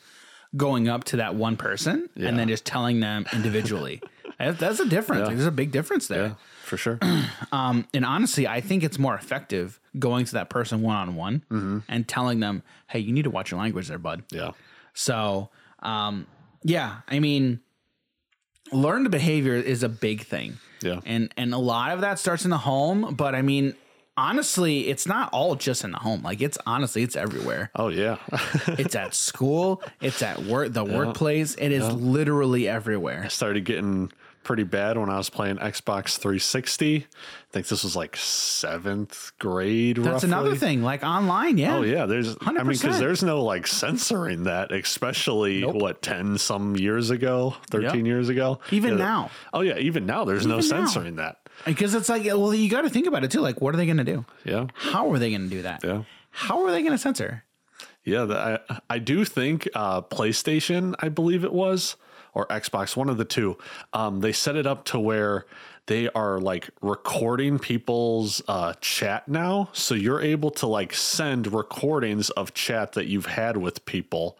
[0.56, 2.30] going up to that one person Yeah.
[2.30, 4.02] and then just telling them individually.
[4.40, 5.28] That's a difference.
[5.28, 6.24] Like, there's a big difference there.
[6.28, 6.34] yeah,
[6.64, 7.00] for sure.
[7.52, 11.84] Um, and honestly, I think it's more effective going to that person one on one
[11.88, 14.52] and telling them, "Hey, you need to watch your language, there, bud." yeah.
[14.94, 16.28] So, um,
[16.64, 17.62] yeah, I mean,
[18.72, 20.58] learned behavior is a big thing.
[20.82, 21.00] Yeah.
[21.06, 23.16] and and a lot of that starts in the home.
[23.16, 23.74] But I mean,
[24.16, 26.22] honestly, it's not all just in the home.
[26.24, 27.72] Like it's honestly, it's everywhere.
[27.76, 28.18] Oh yeah.
[28.68, 29.82] it's at school.
[30.02, 30.74] It's at work.
[30.74, 31.56] The workplace.
[31.56, 33.24] It is literally everywhere.
[33.26, 34.12] I Started getting
[34.48, 36.96] pretty bad when I was playing Xbox 360.
[37.06, 40.82] I think this was like 7th grade That's another thing.
[40.82, 41.78] Like online, yeah.
[41.78, 46.76] Oh yeah, there's I mean because there's no like censoring that, especially what ten some
[46.76, 48.06] years ago, thirteen Yep.
[48.06, 48.60] years ago.
[48.72, 49.06] Even Yeah.
[49.06, 49.32] now.
[49.54, 50.78] Oh yeah, even now there's no Even now.
[50.86, 51.38] censoring that.
[51.66, 53.42] Because it's like, well, you got to think about it too.
[53.42, 54.26] Like, what are they going to do?
[54.46, 55.82] Yeah, How are they going to do that?
[55.84, 57.44] yeah, How are they going to censor?
[58.04, 58.60] yeah.
[58.70, 61.96] I I do think uh, PlayStation, I believe it was,
[62.38, 63.58] or Xbox, one of the two.
[63.94, 65.48] Um, they set it up to where
[65.88, 72.30] they are like recording people's uh, chat now, so you're able to like send recordings
[72.30, 74.38] of chat that you've had with people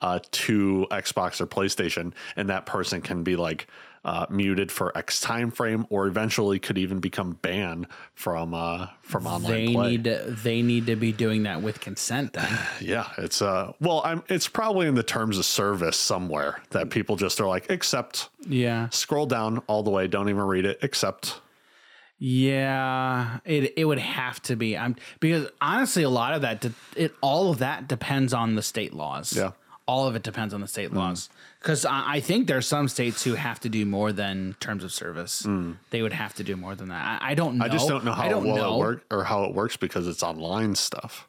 [0.00, 3.66] uh, to Xbox or PlayStation, and that person can be like
[4.04, 9.26] uh, muted for X time frame, or eventually could even become banned from uh, from
[9.26, 9.90] online They play.
[9.90, 12.48] need to, they need to be doing that with consent then.
[12.80, 17.16] yeah, it's uh, well, I'm it's probably in the terms of service somewhere that people
[17.16, 18.30] just are like accept.
[18.46, 18.88] yeah.
[18.88, 20.82] Scroll down all the way, don't even read it.
[20.82, 21.40] Accept.
[22.22, 24.76] Yeah, it it would have to be.
[24.76, 26.64] I'm because honestly, a lot of that,
[26.96, 29.34] it all of that depends on the state laws.
[29.36, 29.52] Yeah.
[29.86, 31.28] all of it depends on the state laws.
[31.60, 34.92] Because I, I think there's some states who have to do more than terms of
[34.92, 35.46] service.
[35.90, 37.22] They would have to do more than that.
[37.22, 37.64] I, I don't know.
[37.66, 38.74] I just don't know how don't well know.
[38.74, 41.28] it work or how it works because it's online stuff.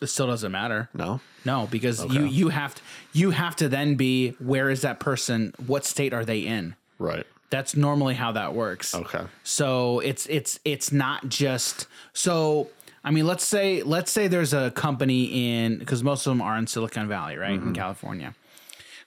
[0.00, 0.88] It still doesn't matter.
[0.94, 1.20] No.
[1.44, 2.82] No, because you you have to
[3.12, 5.54] you have to then be where is that person?
[5.66, 6.76] What state are they in?
[6.98, 7.26] Right.
[7.50, 8.94] That's normally how that works.
[8.94, 9.24] Okay.
[9.42, 12.68] So it's it's it's not just so
[13.02, 16.56] I mean let's say let's say there's a company in because most of them are
[16.58, 17.52] in Silicon Valley, right?
[17.52, 17.72] In mm-hmm.
[17.72, 18.34] California.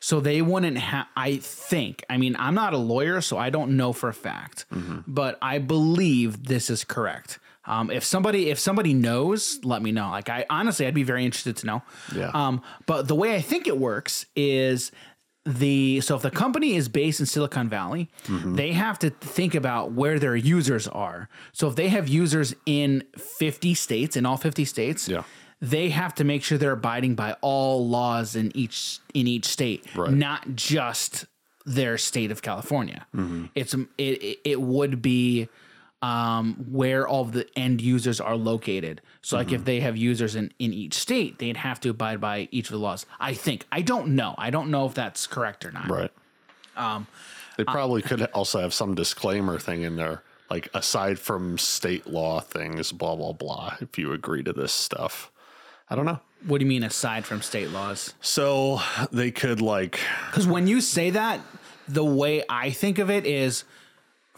[0.02, 2.04] So they wouldn't have I think.
[2.10, 4.66] I mean, I'm not a lawyer, so I don't know for a fact.
[5.08, 7.40] But I believe this is correct.
[7.66, 10.10] Um, if somebody if somebody knows, let me know.
[10.10, 11.84] Like I honestly I'd be very interested to know.
[12.16, 12.32] Yeah.
[12.34, 14.92] Um, but the way I think it works is
[15.46, 19.92] the so if the company is based in Silicon Valley, they have to think about
[19.92, 21.30] where their users are.
[21.52, 25.24] So if they have users in 50 states, in all 50 states, Yeah.
[25.62, 29.86] They have to make sure they're abiding by all laws in each in each state,
[29.96, 30.12] Right.
[30.12, 31.26] not just
[31.66, 33.06] their state of California.
[33.56, 35.48] It's it it- would be
[36.02, 39.02] um, where all the end users are located.
[39.22, 42.48] So, like, if they have users in, in each state, they'd have to abide by
[42.50, 43.06] each of the laws.
[43.20, 43.68] I think.
[43.72, 44.34] I don't know.
[44.40, 45.88] I don't know if that's correct or not.
[45.88, 46.12] Right.
[46.76, 47.06] Um,
[47.58, 52.40] they probably could also have some disclaimer thing in there, like aside from state law
[52.40, 53.76] things, blah blah blah.
[53.80, 55.31] If you agree to this stuff,
[55.92, 56.20] I don't know.
[56.48, 58.14] What do you mean aside from state laws?
[58.22, 58.80] So
[59.12, 61.42] they could like, Because when you say that,
[61.88, 63.66] the way I think of it is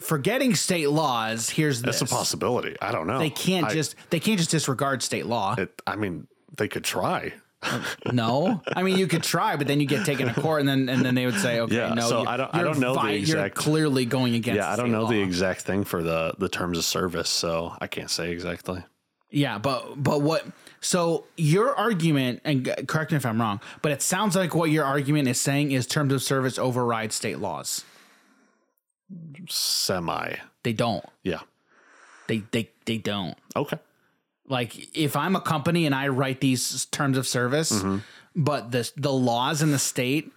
[0.00, 1.48] forgetting state laws.
[1.48, 2.76] Here's this: it's a possibility.
[2.82, 3.20] I don't know.
[3.20, 5.54] they can't I, just they can't just disregard state law.
[5.56, 7.32] It, I mean, they could try.
[7.62, 10.68] Uh, no, I mean you could try, but then you get taken to court, and
[10.68, 12.94] then and then they would say, okay, Yeah, no, so I don't- I don't know
[12.94, 14.56] the vi- exact- You're clearly going against.
[14.58, 17.86] Yeah, I don't know the exact thing for the the terms of service, so I
[17.86, 18.82] can't say exactly.
[19.30, 20.44] Yeah, but but what?
[20.84, 24.84] So your argument, and correct me if I'm wrong, but it sounds like what your
[24.84, 27.84] argument is saying is terms of service override state laws.
[29.48, 30.36] Semi.
[30.62, 31.04] They don't.
[31.22, 31.40] Yeah.
[32.26, 33.36] They they they don't.
[33.56, 33.78] Okay.
[34.46, 37.98] Like if I'm a company and I write these terms of service, Mm-hmm.
[38.36, 40.32] but the the laws in the state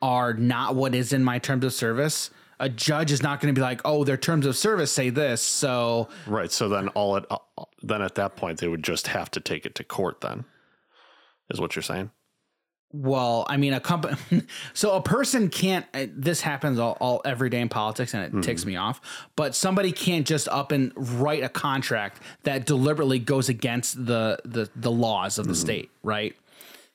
[0.00, 2.30] are not what is in my terms of service.
[2.62, 5.42] A judge is not going to be like, "Oh, their terms of service say this."
[5.42, 6.50] So Right.
[6.50, 7.38] So then all it uh,
[7.82, 10.20] then at that point they would just have to take it to court.
[10.20, 10.44] Then
[11.50, 12.10] is what you're saying.
[12.94, 14.16] Well, I mean, a company.
[14.74, 15.86] so a person can't.
[15.94, 19.00] uh, This happens all, all every day in politics, and it ticks me off.
[19.34, 24.68] But somebody can't just up and write a contract that deliberately goes against the the
[24.76, 26.36] the laws of the state, right?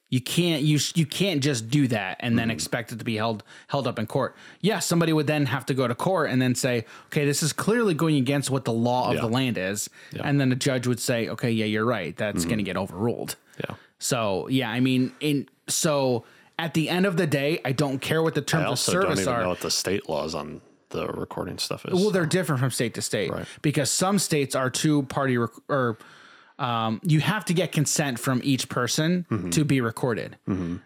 [0.09, 2.51] You can't you you can't just do that and then mm-hmm.
[2.51, 4.35] expect it to be held held up in court.
[4.61, 7.51] Yeah, somebody would then have to go to court and then say, okay, this is
[7.51, 9.21] clearly going against what the law of Yeah.
[9.21, 9.89] the land is,
[10.19, 12.49] and then the judge would say, okay, yeah, you're right, that's mm-hmm.
[12.49, 13.35] going to get overruled.
[13.59, 13.75] Yeah.
[13.99, 16.23] So yeah, I mean, in so
[16.57, 19.11] at the end of the day, I don't care what the terms of also don't
[19.19, 19.41] even are.
[19.43, 21.93] know what the state laws on the recording stuff is.
[21.93, 23.45] well, they're different from state to state Right.
[23.61, 25.97] because some states are two party rec- or
[26.59, 29.49] um, you have to get consent from each person Mm-hmm.
[29.51, 30.37] to be recorded.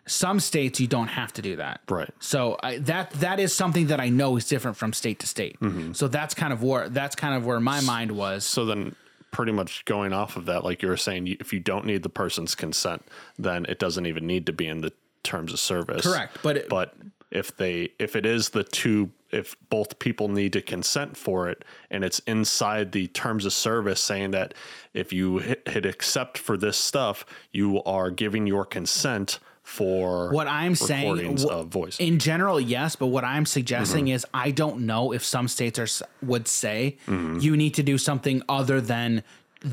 [0.05, 1.81] Some states you don't have to do that.
[1.89, 2.09] Right.
[2.19, 5.59] So I, that that is something that I know is different from state to state.
[5.59, 5.93] Mm-hmm.
[5.93, 8.43] So that's kind of where that's kind of where my mind was.
[8.45, 8.95] So then,
[9.31, 12.09] pretty much going off of that, like you were saying, if you don't need the
[12.09, 13.01] person's consent,
[13.39, 14.91] then it doesn't even need to be in the
[15.23, 16.05] terms of service.
[16.05, 16.93] Correct, but it- but
[17.29, 21.63] if they if it is the two if both people need to consent for it
[21.89, 24.53] and it's inside the terms of service saying that
[24.93, 30.47] if you hit, hit accept for this stuff you are giving your consent for What
[30.47, 34.15] I'm saying wh- of voice in general, yes, but what I'm suggesting Mm-hmm.
[34.15, 35.87] is I don't know if some states are
[36.25, 37.39] would say Mm-hmm.
[37.39, 39.23] you need to do something other than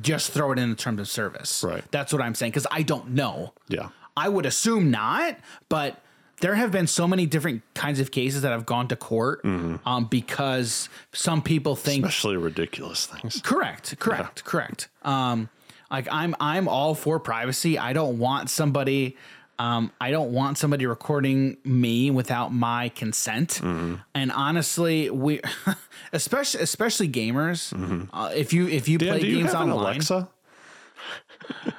[0.03, 1.65] just throw it in the terms of service.
[1.65, 1.83] Right.
[1.91, 3.55] That's what I'm saying because I don't know.
[3.69, 6.03] yeah I would assume not, but
[6.41, 9.77] there have been so many different kinds of cases that have gone to court Mm-hmm.
[9.89, 14.89] um, because some people think especially ridiculous things Correct, correct, correct.
[15.03, 15.49] Um,
[15.91, 17.79] like I'm, I'm all for privacy.
[17.79, 19.17] I don't want somebody,
[19.59, 23.61] um, I don't want somebody recording me without my consent.
[23.63, 23.95] Mm-hmm.
[24.15, 25.41] And honestly, we,
[26.13, 27.73] especially, especially gamers,
[28.13, 29.25] uh, if you if you Dan, play Mm-hmm.
[29.25, 30.29] do you games have an online, alexa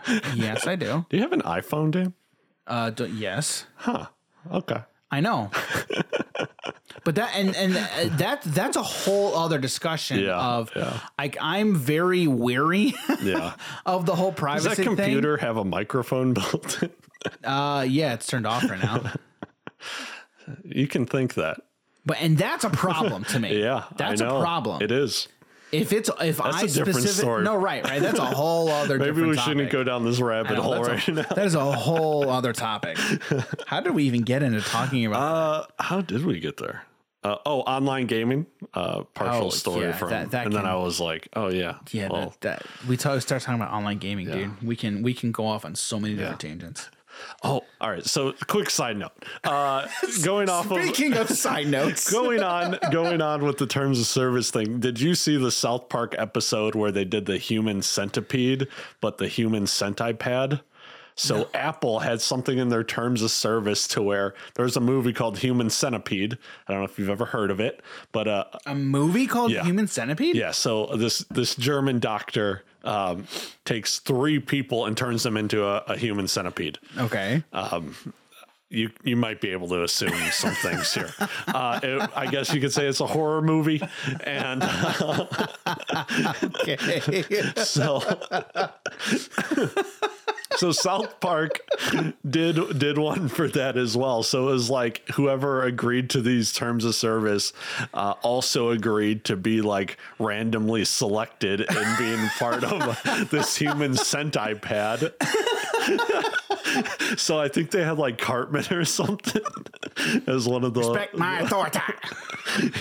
[0.36, 1.06] yes, I do.
[1.10, 2.14] do you have an iphone dan
[2.68, 4.08] Uh, do, yes, huh
[4.52, 5.50] okay I know.
[7.06, 11.00] But that and and uh, that that's a whole other discussion Yeah, of yeah.
[11.18, 13.54] like I'm very weary yeah
[13.86, 14.96] of the whole privacy does that thing.
[14.98, 16.90] computer have a microphone built in
[17.44, 19.14] Uh, yeah, it's turned off right now.
[20.64, 21.62] you can think that
[22.06, 23.60] But and that's a problem to me.
[23.62, 24.82] yeah that's a problem.
[24.82, 25.28] it is
[25.72, 27.44] If it's if I a different specific story.
[27.44, 29.50] no right right that's a whole other maybe different we topic.
[29.52, 32.30] shouldn't go down this rabbit know, hole that's right a, now that is a whole
[32.38, 32.98] other topic.
[33.68, 35.22] How did we even get into talking about?
[35.22, 36.84] Uh, how did we get there?
[37.22, 38.46] Uh, oh, online gaming.
[38.74, 41.76] Uh, partial Oh, story yeah, from, that- that and then I was like, oh yeah,
[41.92, 44.64] yeah, well, that, that we talk, start talking about online gaming, dude.
[44.64, 46.90] We can we can go off on so many different tangents.
[47.44, 48.06] Oh, all right.
[48.06, 49.12] So, quick side note.
[49.44, 49.88] Uh,
[50.24, 54.06] going off of Speaking of side notes, going on going on with the terms of
[54.06, 58.68] service thing did you see the south park episode where they did the human centipede
[59.02, 60.62] but the human centipad
[61.16, 65.38] so apple had something in their terms of service to where there's a movie called
[65.40, 69.28] human centipede i don't know if you've ever heard of it but uh a movie
[69.28, 69.64] called Yeah.
[69.64, 70.36] Human Centipede.
[70.36, 73.26] yeah so this this german doctor um
[73.66, 77.44] takes three people and turns them into a, a human centipede Okay.
[77.54, 77.96] Um,
[78.72, 81.12] you you might be able to assume some things here.
[81.48, 83.82] Uh, it- I guess you could say it's a horror movie,
[84.24, 84.62] and
[86.62, 87.02] okay.
[87.58, 88.00] so
[90.60, 91.62] so South Park
[92.30, 94.24] did did one for that as well.
[94.24, 97.54] So it was like whoever agreed to these terms of service
[97.94, 105.14] uh, also agreed to be like randomly selected and being part of this human centipede.
[107.20, 109.42] so I think they had like Cartman or something
[110.28, 111.80] as one of the Respect my authority.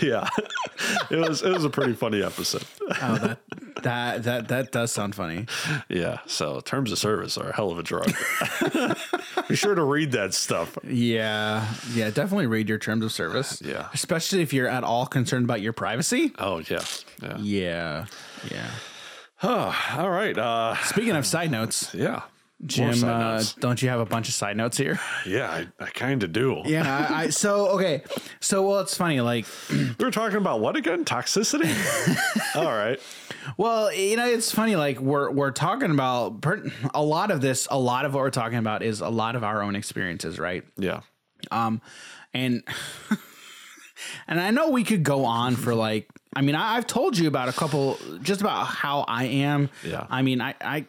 [0.06, 0.28] yeah.
[1.10, 2.64] It was it was a pretty funny episode.
[3.00, 3.38] Oh, that
[3.82, 5.46] that that that does sound funny.
[5.88, 6.18] Yeah.
[6.26, 8.12] So terms of service are a hell of a drug.
[9.48, 10.76] Be sure to read that stuff.
[10.84, 13.60] Yeah, yeah, definitely read your terms of service.
[13.62, 13.88] Yeah.
[13.92, 16.32] especially if you're at all concerned about your privacy.
[16.38, 16.82] Oh yeah.
[17.22, 17.36] Yeah.
[17.38, 18.06] Yeah,
[18.50, 18.70] yeah.
[19.98, 20.36] All right.
[20.36, 22.22] Uh Speaking of side notes, yeah.
[22.60, 24.98] More Jim, uh, don't you have a bunch of side notes here?
[25.26, 26.62] yeah, I, I kind of do.
[26.64, 28.02] Yeah, I, I so okay.
[28.40, 29.20] So well, it's funny.
[29.20, 31.04] Like, we are talking about what again?
[31.04, 31.70] Toxicity?
[32.56, 32.98] All right.
[33.56, 34.74] well, you know, it's funny.
[34.74, 37.68] Like we're we're talking about per- a lot of this.
[37.70, 40.64] A lot of what we're talking about is a lot of our own experiences, right?
[40.76, 41.02] Yeah.
[41.52, 41.80] Um,
[42.34, 42.64] and
[44.26, 46.08] and I know we could go on for like.
[46.34, 49.70] I mean, I, I've told you about a couple, just about how I am.
[49.84, 50.06] Yeah.
[50.10, 50.86] I mean, I I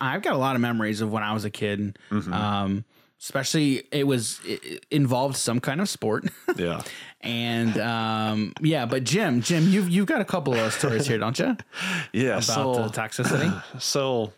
[0.00, 1.98] I've got a lot of memories of when I was a kid.
[2.10, 2.84] Um,
[3.20, 6.24] especially it was it, involved some kind of sport.
[6.56, 6.80] Yeah.
[7.20, 11.38] and um, yeah, but Jim, Jim, you've you've got a couple of stories here, don't
[11.38, 11.56] you?
[12.12, 12.38] Yeah.
[12.38, 13.62] About so the toxicity.
[13.80, 14.32] So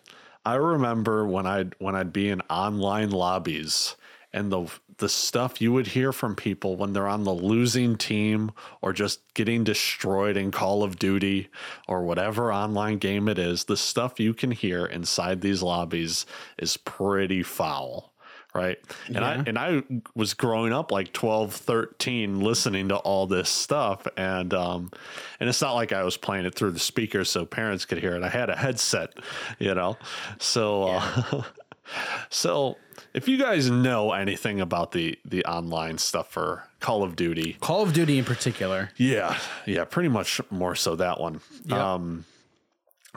[0.44, 3.94] I remember when I'd when I'd be in online lobbies
[4.32, 4.66] and the
[4.99, 8.51] the stuff you would hear from people when they're on the losing team
[8.82, 11.49] or just getting destroyed in Call of Duty
[11.88, 16.26] or whatever online game it is, the stuff you can hear inside these lobbies
[16.59, 18.12] is pretty foul.
[18.55, 18.78] Right.
[19.07, 19.28] And Yeah.
[19.28, 19.82] I and I
[20.16, 24.90] was growing up like 12, 13 listening to all this stuff and um
[25.38, 28.16] and it's not like I was playing it through the speakers so parents could hear
[28.16, 28.22] it.
[28.24, 29.12] I had a headset,
[29.59, 29.99] you know.
[30.38, 31.42] So uh,
[32.30, 32.76] so
[33.19, 37.83] if you guys know anything about the the online stuff for Call of Duty, Call
[37.83, 38.91] of Duty in particular.
[38.97, 41.41] yeah, yeah, pretty much more so that one.
[41.64, 41.79] Yep.
[41.79, 42.25] Um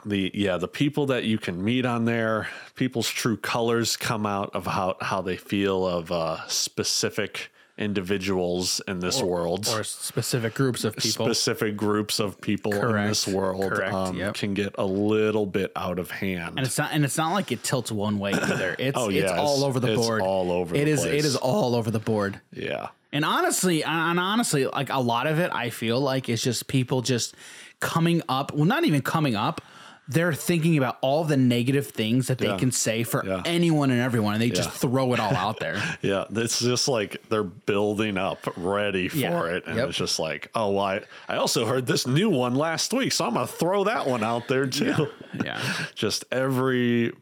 [0.04, 4.50] the yeah, the people that you can meet on there, people's true colors come out
[4.54, 9.68] of how how they feel of uh specific individuals in this world.
[9.72, 11.26] Or specific groups of people.
[11.26, 14.34] specific groups of people in this world Correct, um, yep.
[14.34, 16.54] can get a little bit out of hand.
[16.56, 18.76] and it's not and it's not like it tilts one way either.
[18.82, 20.20] It's Oh, it's yeah, all over the it's board.
[20.22, 21.24] all over It is place.
[21.24, 22.40] is all over the board.
[22.52, 22.88] yeah.
[23.14, 27.02] And honestly, and honestly, like a lot of it, I feel like it's just people
[27.02, 27.34] just
[27.78, 28.54] coming up.
[28.54, 29.60] Well, not even coming up.
[30.08, 32.58] They're thinking about all the negative things that they Yeah.
[32.58, 33.42] can say for Yeah.
[33.44, 34.88] anyone and everyone, and they just Yeah.
[34.90, 35.80] throw it all out there.
[36.02, 39.88] Yeah, it's just like they're building up, ready for it, and yep.
[39.88, 43.26] it's just like, oh, well, I I also heard this new one last week, so
[43.26, 45.08] I'm gonna throw that one out there too.
[45.44, 45.60] Yeah.
[45.94, 47.12] just every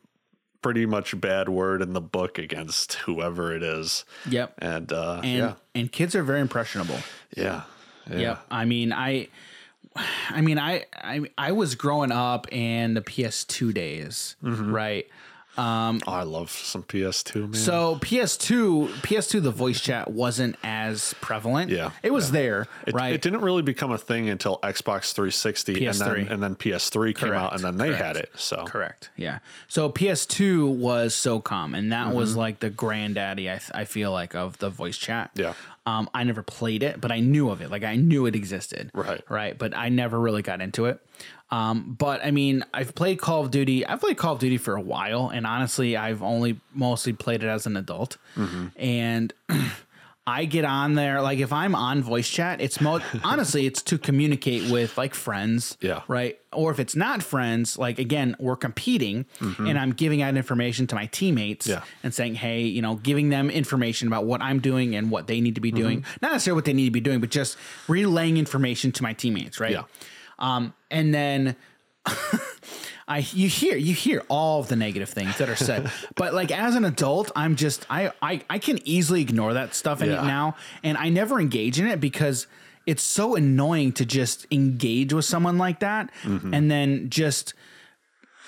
[0.63, 4.55] pretty much bad word in the book against whoever it is, Yep.
[4.59, 6.99] and uh, And yeah, and kids are very impressionable.
[7.37, 7.63] yeah,
[8.11, 8.47] yeah, Yep.
[8.51, 9.29] I mean, I,
[10.31, 14.73] I mean, I, I, I was growing up in the PS2 days, Mm-hmm.
[14.73, 15.07] right?
[15.63, 17.55] Oh, I love some PS2, man.
[17.55, 21.71] So PS2, PS2, the voice chat wasn't as prevalent.
[21.71, 23.13] Yeah, it was there, It, right?
[23.13, 25.99] it didn't really become a thing until Xbox 360 and PS3.
[26.25, 28.31] then and then PS3 came out and then they had it.
[28.37, 29.11] So Correct.
[29.17, 29.41] Yeah.
[29.69, 32.39] So PS2 was SOCOM, and that was Mm-hmm.
[32.39, 33.49] like the granddaddy.
[33.51, 35.31] I, th- I feel like of the voice chat.
[35.35, 35.55] Yeah.
[35.87, 37.71] Um, I never played it, but I knew of it.
[37.71, 38.91] Like I knew it existed.
[38.95, 39.23] Right.
[39.29, 39.59] Right.
[39.59, 41.01] But I never really got into it.
[41.51, 43.85] Um, but I mean, I've played Call of Duty.
[43.85, 47.49] I've played Call of Duty for a while, and honestly, I've only mostly played it
[47.49, 48.17] as an adult.
[48.37, 48.67] Mm-hmm.
[48.77, 49.33] And
[50.27, 53.99] I get on there like if I'm on voice chat, it's mo- honestly it's to
[53.99, 56.03] communicate with like friends, Yeah.
[56.07, 56.39] right.
[56.53, 60.95] Or if it's not friends, like again we're competing, and I'm giving out information to
[60.95, 61.79] my teammates, Mm-hmm.
[61.81, 61.85] Yeah.
[62.05, 65.41] and saying, hey, you know, giving them information about what I'm doing and what they
[65.41, 66.19] need to be doing, Mm-hmm.
[66.23, 67.57] not necessarily what they need to be doing, but just
[67.89, 69.73] relaying information to my teammates, right?
[69.73, 69.83] Yeah.
[70.41, 71.57] Um, and then
[73.09, 76.51] I you hear you hear all of the negative things that are said, but like
[76.53, 80.23] as an adult, I'm just I I, I can easily ignore that stuff Yeah.
[80.27, 82.47] now, and I never engage in it because
[82.87, 86.55] it's so annoying to just engage with someone like that, Mm-hmm.
[86.55, 87.55] and then just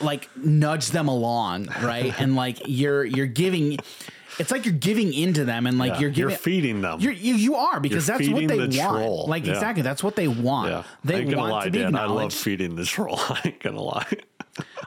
[0.01, 2.15] like nudge them along, right?
[2.21, 3.79] and like you're you're giving.
[4.39, 7.01] It's like you're giving into them, and like Yeah, you're giving, you're feeding them.
[7.01, 8.97] You're, you you are because You're that's what they the want.
[8.97, 9.27] troll.
[9.29, 9.53] Like Yeah.
[9.53, 10.71] exactly, that's what they want.
[10.71, 11.95] yeah, I They want lie, to be Dan.
[11.97, 13.17] I love feeding the troll.
[13.29, 14.07] I ain't gonna lie.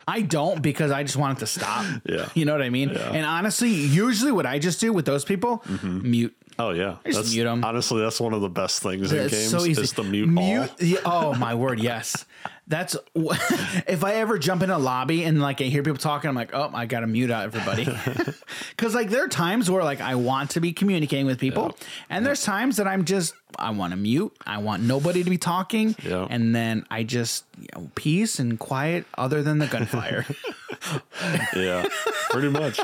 [0.08, 1.86] I don't because I just want it to stop.
[2.08, 2.30] Yeah.
[2.36, 2.90] You know what I mean?
[2.92, 6.10] And honestly, usually what I just do with those people, Mm-hmm.
[6.12, 6.36] mute.
[6.58, 7.66] Oh yeah, just that's, mute 'em.
[7.66, 9.82] honestly that's one of the best things in games so easy.
[9.82, 10.70] is the mute, all.
[10.80, 12.24] yeah, oh my word, yes.
[12.68, 16.36] That's if I ever jump in a lobby and like I hear people talking, I'm
[16.36, 17.88] like, oh, I gotta mute out everybody.
[18.70, 21.78] Because like there are times where like I want to be communicating with people,
[22.10, 24.36] and there's times that I'm just I want to mute.
[24.46, 26.28] I want nobody to be talking, Yeah.
[26.30, 30.26] and then I just you know, peace and quiet, other than the gunfire.
[31.56, 31.88] Yeah,
[32.30, 32.80] pretty much.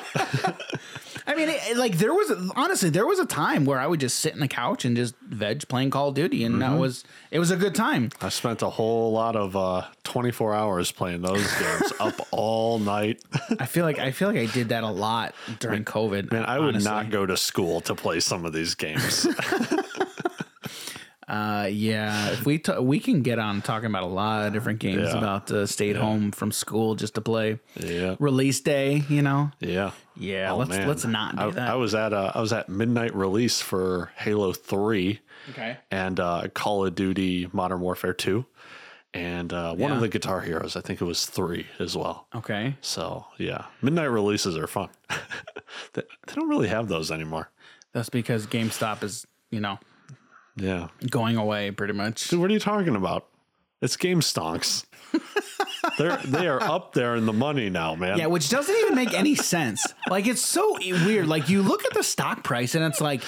[1.28, 4.19] I mean, it, like there was honestly there was a time where I would just
[4.19, 6.74] sit in the couch and just veg playing Call of Duty, and Mm-hmm.
[6.74, 8.09] that was it was a good time.
[8.22, 13.22] I spent a whole lot of uh, 24 hours playing those games, up all night.
[13.59, 16.32] I feel like I feel like I did that a lot during COVID.
[16.32, 19.28] Man, I would not go to school to play some of these games.
[21.32, 24.79] Uh, yeah, if we t- we can get on talking about a lot of different
[24.79, 25.17] games Yeah.
[25.17, 27.57] about uh, stayed home from school just to play.
[27.79, 29.49] yeah, Release day, you know.
[29.61, 30.88] yeah, Yeah, Oh, let's man.
[30.89, 31.69] let's not do I, that.
[31.71, 35.21] I was at uh, I was at midnight release for Halo 3
[35.51, 35.77] okay.
[35.89, 38.45] and uh, Call of Duty Modern Warfare 2,
[39.13, 39.95] and uh, one Yeah.
[39.95, 40.75] of the Guitar Heroes.
[40.75, 42.27] I think it was three as well.
[42.36, 42.75] Okay.
[42.82, 44.89] So yeah, midnight releases are fun.
[45.93, 47.49] they, they don't really have those anymore.
[47.93, 49.79] That's because GameStop is you know
[50.62, 52.28] Yeah, going away pretty much.
[52.28, 53.28] Dude, what are you talking about?
[53.82, 54.86] It's Game Stonks.
[55.97, 58.18] They're they are up there in the money now, man.
[58.18, 59.86] Yeah, which doesn't even make any sense.
[60.09, 61.28] Like it's so weird.
[61.28, 63.24] Like you look at the stock price and it's like,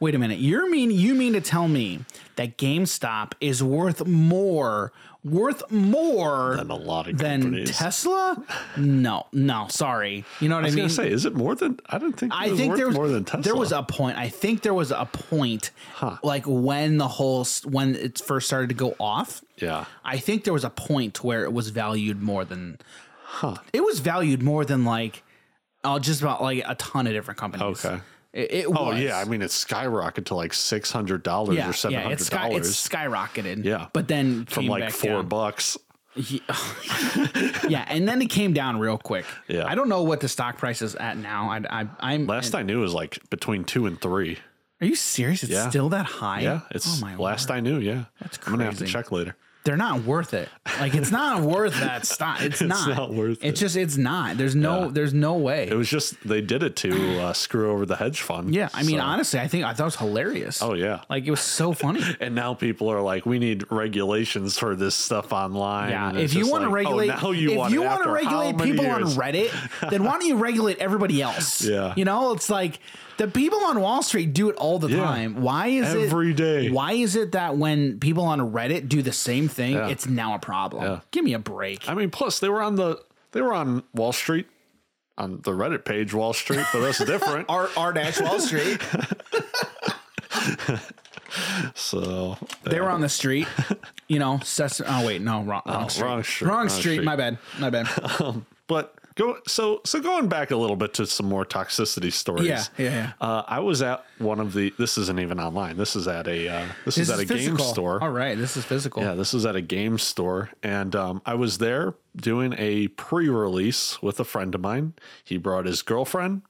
[0.00, 2.00] wait a minute, you mean you mean to tell me
[2.36, 4.92] that GameStop is worth more,
[5.30, 7.76] worth more than a lot of than companies.
[7.76, 8.42] Tesla?
[8.76, 10.24] No, no, sorry.
[10.40, 10.88] You know what I, I mean?
[10.88, 11.78] say, is it more than?
[11.88, 12.32] I don't think.
[12.34, 13.42] I was think there was more than Tesla.
[13.42, 14.16] there was a point.
[14.18, 15.70] I think there was a point,
[16.22, 19.42] like when the whole when it first started to go off.
[19.56, 19.84] yeah.
[20.04, 22.78] I think there was a point where it was valued more than,
[23.24, 23.56] Huh.
[23.72, 25.22] it was valued more than like,
[25.84, 27.84] oh, just about like a ton of different companies.
[27.84, 28.00] Okay.
[28.38, 29.00] It, it Oh was.
[29.00, 32.26] yeah, I mean it's skyrocketed to like six hundred dollars yeah, or seven yeah, it's,
[32.26, 33.64] sky, it's skyrocketed.
[33.64, 33.88] Yeah.
[33.92, 35.28] but then from like four down.
[35.28, 35.76] bucks.
[37.68, 39.24] Yeah, and then it came down real quick.
[39.46, 39.66] Yeah.
[39.66, 41.50] I don't know what the stock price is at now.
[41.50, 42.26] I, I I'm.
[42.26, 44.38] Last I knew it was like between two and three.
[44.80, 45.42] are you serious?
[45.42, 45.68] It's Yeah.
[45.68, 46.40] still that high?
[46.40, 47.50] Yeah, it's oh my last.
[47.50, 47.78] I knew.
[47.78, 49.36] Yeah, That's I'm gonna have to check later.
[49.68, 50.48] They're not worth it.
[50.80, 52.40] Like it's not worth that stock.
[52.48, 52.88] It's, not.
[52.88, 53.64] not worth It's it.
[53.64, 54.38] just it's not.
[54.38, 54.90] There's no Yeah.
[54.92, 55.68] there's no way.
[55.68, 58.54] It was just they did it to uh, screw over the hedge fund.
[58.54, 60.62] yeah, I mean so- honestly, I think I thought it was hilarious.
[60.62, 61.02] Oh yeah.
[61.10, 62.00] Like it was so funny.
[62.20, 65.90] And now people are like, we need regulations for this stuff online.
[65.90, 68.10] Yeah, if you want to like, oh, regulate, now you if want you want to
[68.10, 69.02] regulate people on?
[69.04, 69.50] Reddit,
[69.90, 71.62] then why don't you regulate everybody else?
[71.62, 71.92] Yeah.
[71.96, 72.80] you know, it's like
[73.18, 75.04] the people on Wall Street do it all the Yeah.
[75.04, 75.42] time.
[75.42, 76.70] Why is it Every day.
[76.70, 79.88] Why is it that when people on Reddit do the same thing, Yeah.
[79.88, 80.82] it's now a problem?
[80.84, 81.00] Yeah.
[81.10, 81.88] Give me a break.
[81.88, 83.00] I mean, plus they were on the
[83.32, 84.46] they were on Wall Street
[85.18, 87.46] on the Reddit page Wall Street, but that's different.
[87.50, 88.80] R R dash Wall Street.
[91.74, 93.46] so They were on the street,
[94.06, 94.40] you know.
[94.42, 96.04] Ses- oh wait, no, wrong, wrong, oh, street.
[96.06, 96.80] wrong street, Wrong wrong street.
[96.94, 97.04] street.
[97.04, 97.38] My bad.
[97.58, 97.88] My bad.
[98.20, 102.46] Um, but go so so going back a little bit to some more toxicity stories.
[102.46, 103.12] Yeah, yeah, yeah.
[103.20, 104.72] Uh, I was at one of the.
[104.78, 105.76] This isn't even online.
[105.76, 106.48] This is at a.
[106.48, 108.02] Uh, this, This is at a game store.
[108.02, 109.02] All right, this is physical.
[109.02, 114.00] Yeah, this was at a game store, and um, I was there doing a pre-release
[114.00, 114.94] with a friend of mine.
[115.22, 116.42] He brought his girlfriend,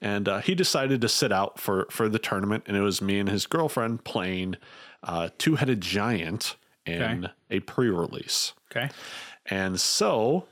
[0.00, 2.64] and uh, he decided to sit out for for the tournament.
[2.66, 4.56] And it was me and his girlfriend playing
[5.02, 6.56] uh, Two Headed Giant
[6.86, 7.32] in Okay.
[7.50, 8.52] a pre-release.
[8.70, 8.90] Okay.
[9.46, 10.46] And so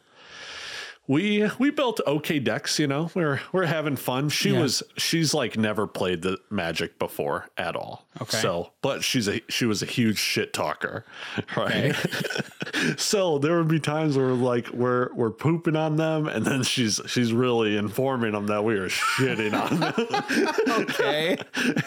[1.09, 3.11] we we built okay decks, you know.
[3.15, 4.29] We're we're having fun.
[4.29, 4.61] She Yeah.
[4.61, 8.07] was she's like never played the magic before at all.
[8.23, 8.37] Okay.
[8.37, 11.05] So, but she's a she was a huge shit talker,
[11.57, 11.95] right?
[12.97, 17.01] so there would be times where like we're we're pooping on them, and then she's
[17.07, 21.39] she's really informing them that we are shitting on them Okay.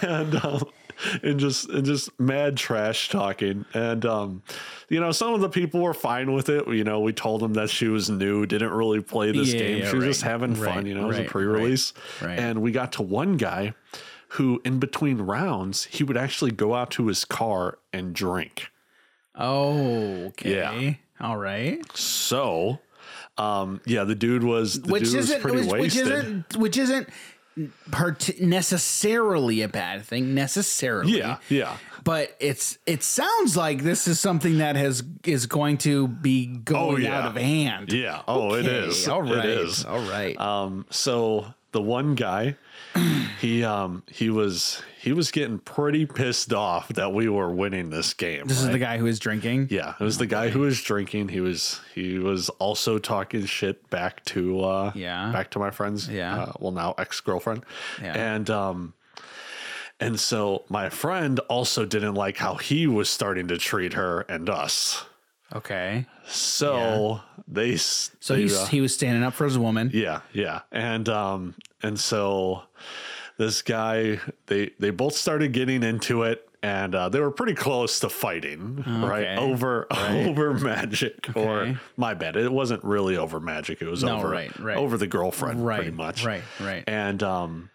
[0.01, 0.63] and um,
[1.23, 4.43] and just and just mad trash talking and um
[4.89, 7.53] you know some of the people were fine with it you know we told them
[7.53, 10.21] that she was new didn't really play this Yeah, game yeah, she was right, just
[10.23, 12.39] having fun right, you know it was a pre-release right, right.
[12.39, 13.73] and we got to one guy
[14.35, 18.69] who in between rounds he would actually go out to his car and drink
[19.35, 20.55] Oh, okay.
[21.19, 21.25] Yeah.
[21.25, 21.81] All right.
[21.95, 22.79] so
[23.37, 26.77] Um, yeah, the dude was the which dude was isn't pretty which, which isn't which
[26.77, 27.07] isn't
[27.91, 31.17] part- necessarily a bad thing necessarily.
[31.17, 31.77] yeah, yeah.
[32.03, 36.95] But it's it sounds like this is something that has is going to be going
[36.95, 37.19] Oh, yeah.
[37.19, 37.93] out of hand.
[37.93, 38.21] Yeah.
[38.27, 39.07] Oh, it Okay, is.
[39.07, 39.45] All right.
[39.45, 39.85] It is.
[39.85, 40.35] All right.
[40.39, 42.55] Um, so the one guy,
[43.39, 48.13] he um he was he was getting pretty pissed off that we were winning this
[48.13, 48.45] game.
[48.47, 49.67] this is the guy who was drinking.
[49.71, 51.29] yeah, it was the guy who was drinking.
[51.29, 55.31] He was he was also talking shit back to uh Yeah.
[55.31, 56.09] back to my friends.
[56.09, 56.41] Yeah.
[56.43, 57.63] Uh, well now ex girlfriend.
[58.01, 58.13] Yeah.
[58.17, 58.93] And um
[59.99, 64.49] and so my friend also didn't like how he was starting to treat her and
[64.49, 65.05] us.
[65.55, 66.05] Okay.
[66.27, 69.91] So they So they, he's uh, he was standing up for his woman.
[69.93, 70.61] yeah, yeah.
[70.71, 72.63] And um and so
[73.37, 77.99] this guy they they both started getting into it and uh, they were pretty close
[78.01, 79.25] to fighting, right?
[79.29, 79.37] Okay.
[79.37, 82.35] Over over magic or my bad.
[82.35, 83.81] It wasn't really over magic.
[83.81, 84.77] It was No, over right, right.
[84.77, 85.77] over the girlfriend Right.
[85.77, 86.23] pretty much.
[86.23, 86.43] Right.
[86.59, 86.83] Right.
[86.87, 87.69] And um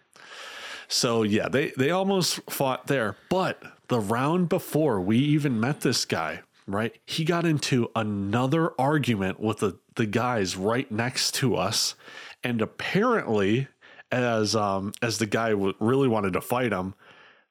[0.87, 6.05] so yeah, they they almost fought there, but the round before we even met this
[6.05, 6.95] guy, right?
[7.05, 11.95] He got into another argument with the the guys right next to us,
[12.43, 13.67] and apparently,
[14.11, 16.93] as um as the guy w- really wanted to fight him,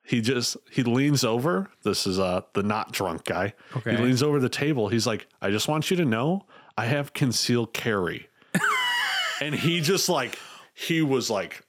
[0.02, 1.68] he just he leans over.
[1.82, 3.54] This is uh the not drunk guy.
[3.76, 3.96] Okay.
[3.96, 4.88] He leans over the table.
[4.88, 6.46] He's like, "I just want you to know,
[6.78, 8.28] I have concealed carry."
[9.40, 10.38] and he just like
[10.74, 11.62] he was like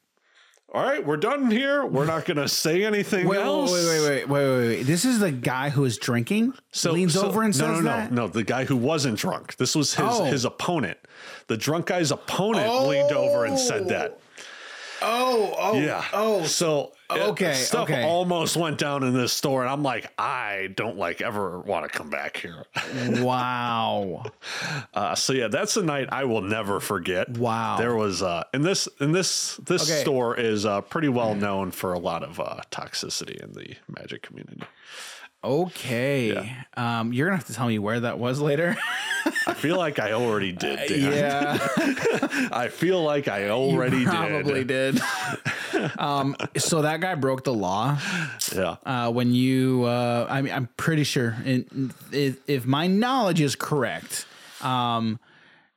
[0.74, 4.30] all right we're done here we're not gonna say anything Wait, else wait, wait, wait,
[4.30, 4.84] wait, wait, wait.
[4.84, 6.54] This is the guy who is drinking.
[6.72, 8.12] so leans so- over and no, says no, that.
[8.12, 8.28] no, no.
[8.28, 9.56] The guy who wasn't drunk.
[9.58, 10.26] This was his Oh.
[10.26, 10.98] his opponent.
[11.48, 14.20] The drunk guy's opponent leaned over and said that.
[15.02, 16.04] Oh, oh, Yeah.
[16.14, 16.44] oh.
[16.46, 18.04] so it- okay, stuff okay.
[18.04, 21.98] almost went down in this store, and I'm like, I don't like ever want to
[21.98, 22.66] come back here.
[23.22, 24.24] Wow.
[24.94, 27.30] Uh, so yeah, that's a night I will never forget.
[27.38, 27.78] Wow.
[27.78, 30.02] There was uh, and this and this this Okay.
[30.02, 34.22] store is uh, pretty well known for a lot of uh, toxicity in the magic
[34.24, 34.64] community.
[35.44, 36.56] Okay.
[36.76, 38.76] Um, you're gonna have to tell me where that was later.
[39.46, 40.80] I feel like I already did.
[40.90, 41.14] Dan.
[41.14, 41.58] yeah,
[42.52, 45.02] I feel like I already probably did.
[45.72, 46.00] did.
[46.00, 47.98] um, so that guy broke the law.
[48.56, 48.78] Yeah.
[48.86, 53.56] Uh, when you, uh, I mean, I'm pretty sure, in, if, if my knowledge is
[53.56, 54.26] correct,
[54.62, 55.20] um,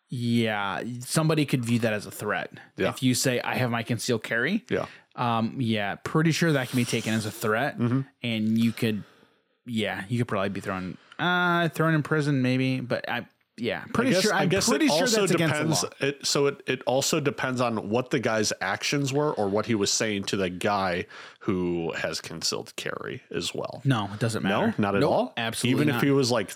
[0.08, 2.52] yeah, somebody could view that as a threat.
[2.76, 2.88] Yeah.
[2.88, 4.86] If you say I have my concealed carry, Yeah.
[5.16, 8.00] um, yeah, pretty sure that can be taken as a threat, Mm-hmm.
[8.22, 9.02] and you could,
[9.70, 12.80] yeah, you could probably be thrown, uh, thrown in prison, maybe.
[12.80, 14.34] But I, yeah, pretty I guess, sure.
[14.34, 15.84] I I'm guess pretty it sure also depends.
[16.00, 19.74] It, so it, it also depends on what the guy's actions were or what he
[19.74, 21.06] was saying to the guy
[21.40, 23.82] who has concealed carry as well.
[23.84, 24.68] No, it doesn't matter.
[24.68, 25.32] No, not at Nope, all.
[25.36, 25.96] Absolutely, Even not.
[25.98, 26.50] if he was like,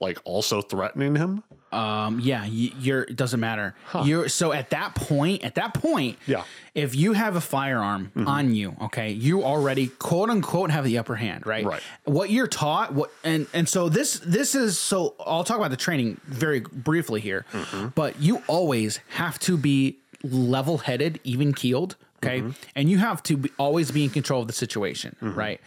[0.00, 1.42] like also threatening him.
[1.72, 3.02] Um, yeah, you're.
[3.02, 3.74] It doesn't matter.
[4.04, 5.44] You're so at that point.
[5.44, 6.44] At that point, Yeah.
[6.74, 8.28] If you have a firearm mm-hmm.
[8.28, 11.64] on you, okay, you already quote unquote have the upper hand, right?
[11.64, 11.82] Right.
[12.04, 15.76] What you're taught, what and and so this this is so I'll talk about the
[15.76, 17.88] training very briefly here, mm-hmm.
[17.88, 22.50] but you always have to be level headed, even keeled, okay, mm-hmm.
[22.74, 25.60] and you have to be, always be in control of the situation, right?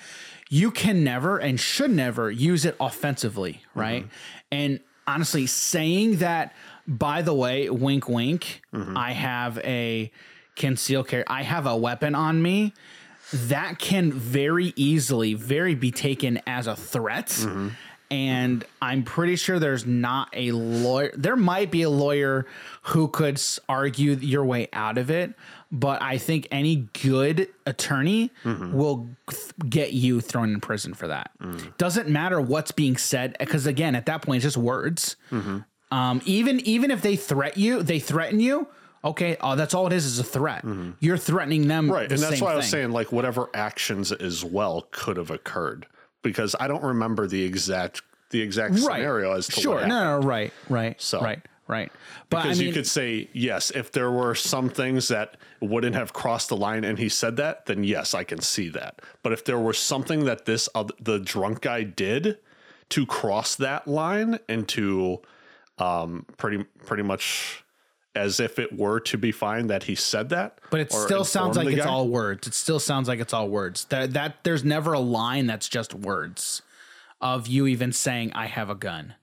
[0.49, 3.79] You can never and should never use it offensively, mm-hmm.
[3.79, 4.07] right?
[4.51, 6.53] And honestly, saying that,
[6.87, 8.97] by the way, wink, wink, mm-hmm.
[8.97, 10.11] I have a
[10.55, 12.73] conceal carry, I have a weapon on me.
[13.31, 17.27] That can very easily, very be taken as a threat.
[17.27, 17.69] Mm-hmm.
[18.11, 21.11] And I'm pretty sure there's not a lawyer.
[21.15, 22.47] There might be a lawyer
[22.81, 25.35] who could argue your way out of it,
[25.71, 28.73] but I think any good attorney mm-hmm.
[28.73, 31.31] will th- get you thrown in prison for that.
[31.41, 31.77] Mm.
[31.77, 35.15] Doesn't matter what's being said, because again, at that point, it's just words.
[35.31, 35.59] Mm-hmm.
[35.91, 38.67] Um, even even if they threat you, they threaten you.
[39.03, 40.65] Okay, oh, that's all it is is a threat.
[40.65, 40.91] Mm-hmm.
[40.99, 42.09] You're threatening them, Right.
[42.09, 45.87] the and that's why I was saying like whatever actions as well could have occurred
[46.21, 48.01] because I don't remember the exact
[48.31, 49.87] the exact scenario as to sure.
[49.87, 51.39] no, no, right, right, So- right,
[51.69, 51.89] right.
[52.29, 55.95] But Because I mean, you could say yes if there were some things that wouldn't
[55.95, 59.31] have crossed the line and he said that then yes I can see that but
[59.31, 62.39] if there was something that this other, the drunk guy did
[62.89, 65.21] to cross that line and to
[65.77, 67.63] um pretty pretty much
[68.15, 71.55] as if it were to be fine that he said that but it still sounds
[71.55, 71.89] like it's guy.
[71.89, 72.47] all words.
[72.47, 73.85] It still sounds like it's all words.
[73.85, 76.63] That that there's never a line that's just words
[77.21, 79.13] of you even saying I have a gun.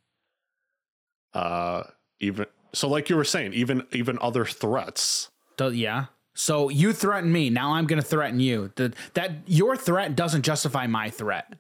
[1.34, 1.82] uh
[2.20, 6.06] even so like you were saying even even other threats Do- yeah.
[6.34, 7.48] So you threaten me.
[7.48, 8.70] Now I'm going to threaten you.
[8.76, 11.54] The, that your threat doesn't justify my threat.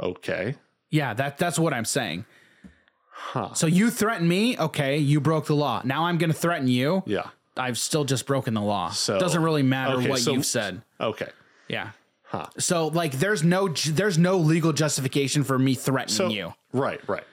[0.00, 0.54] okay
[0.90, 2.24] Yeah, that that's what I'm saying.
[3.10, 5.82] huh So you threaten me, okay, you broke the law.
[5.84, 7.02] Now I'm going to threaten you.
[7.06, 7.28] Yeah.
[7.56, 8.90] I've still just broken the law.
[8.90, 10.82] So- doesn't really matter okay, what so- you've said.
[11.00, 11.28] Okay.
[11.68, 11.90] Yeah.
[12.24, 12.46] Huh.
[12.58, 16.54] So like there's no there's no legal justification for me threatening So you.
[16.72, 17.24] right, right.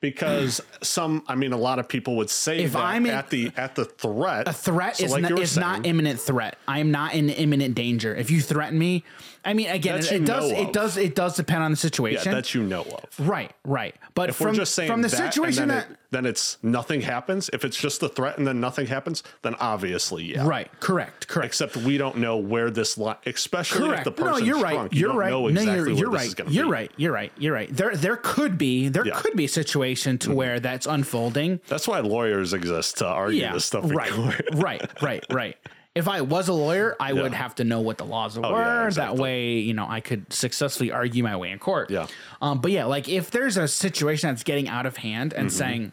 [0.00, 3.30] Because some, I mean, a lot of people would say If that I'm in- at
[3.30, 4.46] the at the threat.
[4.46, 6.56] A threat So is like not, you is not imminent threat.
[6.68, 8.14] I am not in imminent danger.
[8.14, 9.02] If you threaten me,
[9.44, 12.32] I mean again, it, it does it does it does depend on the yeah, situation.
[12.32, 13.28] that you know of.
[13.28, 13.96] right, right.
[14.14, 16.58] But If from we're just saying from the that, situation then, that it, then it's
[16.62, 17.50] nothing happens.
[17.52, 20.46] If it's just the threat and then nothing happens, then obviously, yeah.
[20.46, 21.46] right, correct, correct.
[21.46, 24.06] Except we don't know where this line, especially Correct.
[24.06, 24.92] if the no, you're right.
[24.92, 25.30] You You're don't right.
[25.30, 26.26] know no, you're, you're right.
[26.26, 26.70] is You're be.
[26.70, 26.90] right.
[26.96, 27.32] You're right.
[27.38, 27.68] You're right.
[27.74, 29.14] There, there could be, there Yeah.
[29.20, 29.48] Could be a
[29.94, 31.60] situation to where that's unfolding.
[31.68, 33.52] That's why lawyers exist to argue Yeah.
[33.52, 33.84] this stuff.
[33.90, 34.10] Right.
[34.54, 35.02] right.
[35.02, 35.24] Right.
[35.30, 35.56] Right.
[35.94, 38.46] If I was a lawyer, I would have to know what the laws were.
[38.46, 41.90] Oh, yeah, That way, you know, I could successfully argue my way in court.
[41.90, 42.06] Yeah.
[42.40, 45.56] Um, but yeah, like if there's a situation that's getting out of hand and Mm-hmm.
[45.58, 45.92] saying,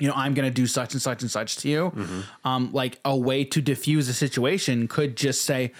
[0.00, 2.20] you know, I'm going to do such and such and such to you, Mm-hmm.
[2.48, 5.72] um, like a way to diffuse a situation could just say,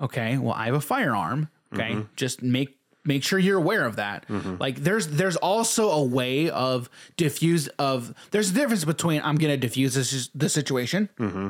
[0.00, 1.48] okay, well, I have a firearm.
[1.74, 2.00] Okay, Mm-hmm.
[2.16, 2.77] just make
[3.08, 4.26] make sure you're aware of that.
[4.60, 9.56] Like there's there's also a way of diffuse of there's a difference between I'm to
[9.56, 11.48] diffuse this the situation Mm-hmm.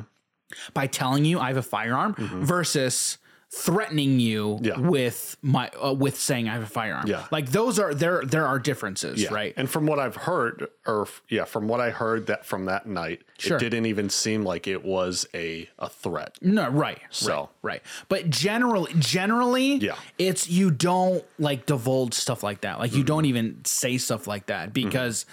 [0.72, 3.18] by telling you I have a firearm versus
[3.50, 4.78] threatening you Yeah.
[4.78, 7.06] with my uh, with saying I have a firearm.
[7.06, 7.24] Yeah.
[7.30, 9.32] Like those are there there are differences, Yeah.
[9.32, 9.54] right?
[9.56, 12.86] And from what I've heard, or f- yeah, from what I heard that from that
[12.86, 13.56] night, Sure.
[13.56, 16.36] it didn't even seem like it was a a threat.
[16.42, 16.98] No, right.
[17.10, 17.82] So- right, right.
[18.10, 19.96] But generally generally Yeah.
[20.18, 22.78] it's you don't like divulge stuff like that.
[22.78, 25.24] Like you don't even say stuff like that because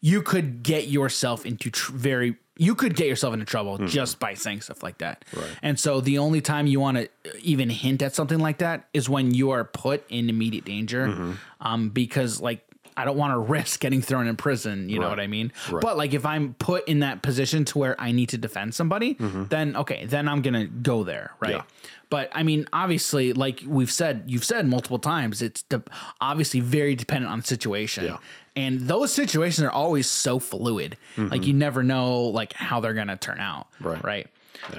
[0.00, 3.86] you could get yourself into tr- very you could get yourself into trouble mm-hmm.
[3.86, 5.24] just by saying stuff like that.
[5.34, 5.46] Right.
[5.62, 7.08] And so the only time you want to
[7.40, 11.08] even hint at something like that is when you are put in immediate danger.
[11.08, 11.32] Mm-hmm.
[11.60, 12.64] Um, because like
[12.96, 14.88] I don't want to risk getting thrown in prison.
[14.88, 15.52] You know what I mean?
[15.70, 15.80] Right.
[15.80, 19.14] But like if I'm put in that position to where I need to defend somebody,
[19.14, 19.44] mm-hmm.
[19.46, 21.56] then okay, then I'm gonna go there, right?
[21.56, 21.62] Yeah.
[22.10, 25.82] But I mean, obviously, like we've said, you've said multiple times, it's de-
[26.20, 28.04] obviously very dependent on the situation.
[28.04, 28.18] Yeah.
[28.56, 30.96] And those situations are always so fluid.
[31.16, 33.66] Like you never know like how they're gonna turn out.
[33.80, 34.02] Right.
[34.04, 34.26] Right.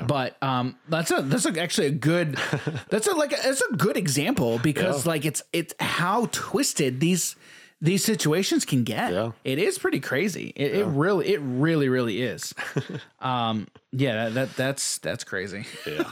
[0.07, 2.37] But um, that's a that's a, actually a good
[2.89, 5.11] that's a like a, it's a good example because Yeah.
[5.11, 7.35] like it's it's how twisted these
[7.81, 9.11] these situations can get.
[9.11, 9.31] Yeah.
[9.43, 10.53] It is pretty crazy.
[10.55, 12.53] It, it really it really really is.
[13.19, 15.65] um, yeah, that, that that's that's crazy.
[15.85, 16.09] Yeah.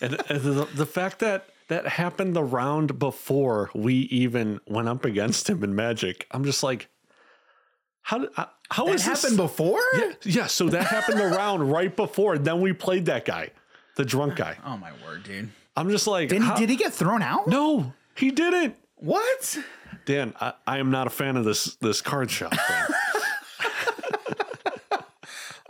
[0.00, 5.04] and, and the, the fact that that happened the round before we even went up
[5.04, 6.88] against him in Magic, I'm just like,
[8.02, 9.80] how did uh, how That is this- happened before?
[9.94, 12.38] Yeah, yeah, so that happened the round right before.
[12.38, 13.50] Then we played that guy,
[13.96, 14.56] the drunk guy.
[14.64, 15.48] Oh my word, dude.
[15.76, 17.46] I'm just like, Did he, how- did he get thrown out?
[17.48, 18.76] no, he didn't.
[18.96, 19.58] What?
[20.04, 22.52] Dan, I, I am not a fan of this this card shop.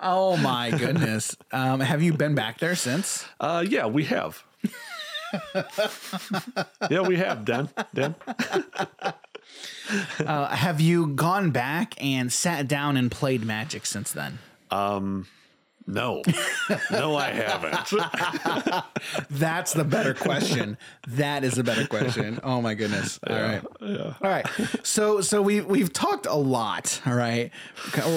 [0.04, 1.36] Oh my goodness.
[1.52, 3.24] Um, have you been back there since?
[3.38, 4.42] uh, yeah, we have.
[6.90, 7.68] yeah, we have, Dan.
[7.94, 8.14] Dan.
[10.24, 14.38] Uh, have you gone back and sat down and played Magic since then?
[14.70, 15.26] Um,
[15.86, 16.22] No,
[16.90, 17.92] no, I haven't.
[19.30, 20.78] That's the better question.
[21.08, 22.38] that is a better question.
[22.42, 23.18] Oh my goodness.
[23.28, 23.62] All right.
[23.82, 24.46] All right.
[24.84, 27.02] So so we we've talked a lot.
[27.04, 27.50] All right.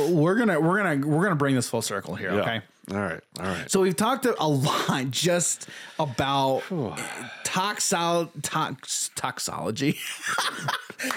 [0.09, 2.33] We're gonna we're gonna we're gonna bring this full circle here.
[2.33, 2.41] Yeah.
[2.41, 2.61] Okay.
[2.91, 3.21] All right.
[3.39, 3.69] All right.
[3.71, 5.67] So we've talked a lot just
[5.97, 6.61] about
[7.43, 9.97] toxol tox toxology.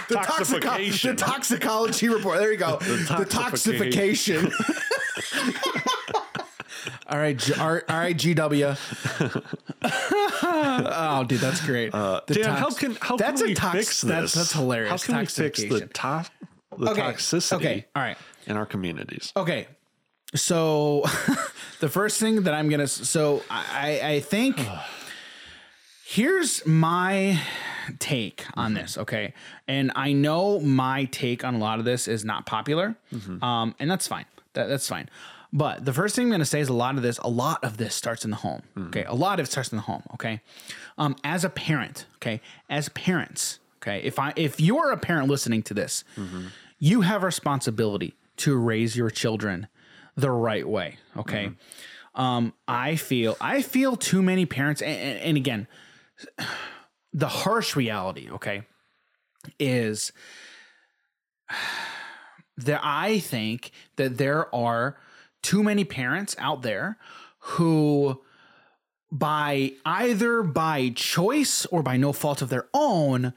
[0.09, 2.39] the toxico- the toxicology report.
[2.39, 2.77] There you go.
[2.79, 4.51] The, toxification.
[7.07, 8.79] all right, G- all right, all right, GW.
[10.43, 11.95] oh, dude, that's great.
[11.95, 14.11] Uh, the Dan, tox- how can how that's can a we tox- fix this?
[14.11, 14.91] That's, that's hilarious.
[14.91, 16.25] How can we fix the Toxification.
[16.25, 16.31] to-
[16.79, 17.87] the Okay, toxicity Okay.
[17.97, 18.16] All right.
[18.47, 19.33] in our communities?
[19.37, 19.66] Okay.
[20.35, 21.05] So
[21.81, 24.61] the first thing that I'm gonna so I I think
[26.05, 27.41] here's my
[27.99, 29.33] take on this, okay?
[29.66, 32.97] And I know my take on a lot of this is not popular.
[33.43, 34.26] Um, and that's fine.
[34.53, 35.09] That, that's fine.
[35.51, 37.79] But the first thing I'm gonna say is a lot of this, a lot of
[37.79, 38.62] this starts in the home.
[38.89, 39.05] Okay.
[39.05, 40.03] A lot of it starts in the home.
[40.14, 40.41] Okay.
[40.99, 45.62] Um, as a parent, okay, as parents, okay, if I if you're a parent listening
[45.64, 46.05] to this,
[46.79, 49.68] you have responsibility to raise your children
[50.19, 50.99] the right way.
[51.16, 51.53] Okay.
[52.14, 55.69] Um, I feel I feel too many parents, and, and, and again,
[57.12, 58.62] the harsh reality, okay,
[59.59, 60.12] is
[62.57, 64.99] that I think that there are
[65.43, 66.99] too many parents out there
[67.39, 68.21] who
[69.12, 73.33] by either by choice or by no fault of their own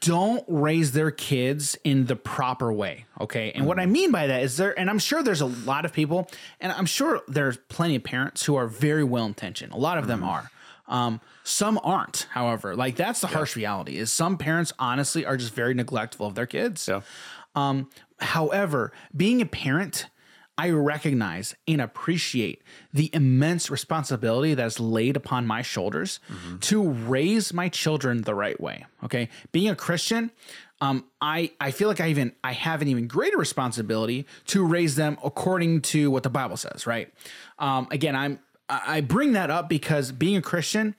[0.00, 3.04] don't raise their kids in the proper way.
[3.20, 3.50] Okay.
[3.52, 5.92] And what I mean by that is there, and I'm sure there's a lot of
[5.92, 6.30] people,
[6.60, 9.72] and I'm sure there's plenty of parents who are very well intentioned.
[9.72, 10.50] A lot of them are.
[10.86, 12.76] Um, some aren't, however.
[12.76, 16.46] Like that's the harsh reality is some parents honestly are just very neglectful of their
[16.46, 16.86] kids.
[16.86, 17.00] Yeah.
[17.54, 20.06] Um, however, being a parent,
[20.58, 26.20] I recognize and appreciate the immense responsibility that is laid upon my shoulders
[26.62, 28.84] to raise my children the right way.
[29.02, 29.28] Okay.
[29.50, 30.30] Being a Christian,
[30.82, 34.96] um, I, I feel like I even I have an even greater responsibility to raise
[34.96, 37.12] them according to what the Bible says, right?
[37.58, 40.96] Um, again, I'm I I bring that up because being a Christian,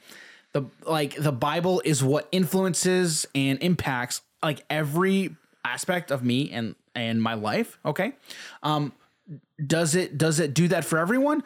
[0.53, 5.35] the like the Bible is what influences and impacts like every
[5.65, 7.77] aspect of me and and my life.
[7.85, 8.13] Okay,
[8.61, 8.93] um,
[9.67, 11.43] does it does it do that for everyone?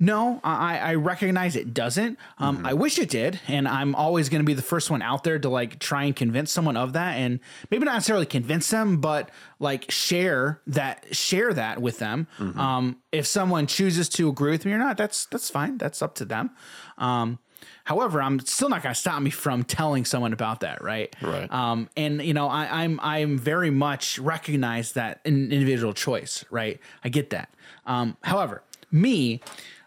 [0.00, 2.20] No, I, I recognize it doesn't.
[2.38, 5.24] Um, I wish it did, and I'm always going to be the first one out
[5.24, 9.00] there to like try and convince someone of that, and maybe not necessarily convince them,
[9.00, 12.28] but like share that share that with them.
[12.38, 15.78] Um, if someone chooses to agree with me or not, that's that's fine.
[15.78, 16.50] That's up to them.
[16.96, 17.40] Um,
[17.82, 21.14] however, I'm still not going to stop me from telling someone about that, right?
[21.20, 21.52] Right.
[21.52, 26.78] Um, and you know, I, I'm I'm very much recognize that an individual choice, right?
[27.02, 27.50] I get that.
[27.88, 28.62] Um, however,
[28.92, 29.40] me,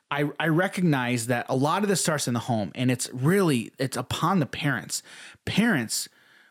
[0.10, 3.72] I I recognize that a lot of this starts in the home, and it's really
[3.80, 5.02] it's upon the parents.
[5.46, 6.10] Parents,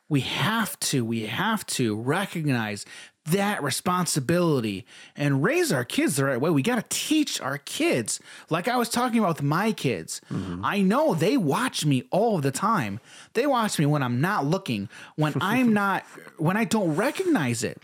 [0.08, 2.86] we have to we have to recognize
[3.26, 6.48] that responsibility and raise our kids the right way.
[6.50, 8.18] We got to teach our kids.
[8.48, 10.20] Like I was talking about with my kids,
[10.62, 12.98] I know they watch me all the time.
[13.34, 16.04] They watch me when I'm not looking, when I'm not,
[16.38, 17.78] when I don't recognize it.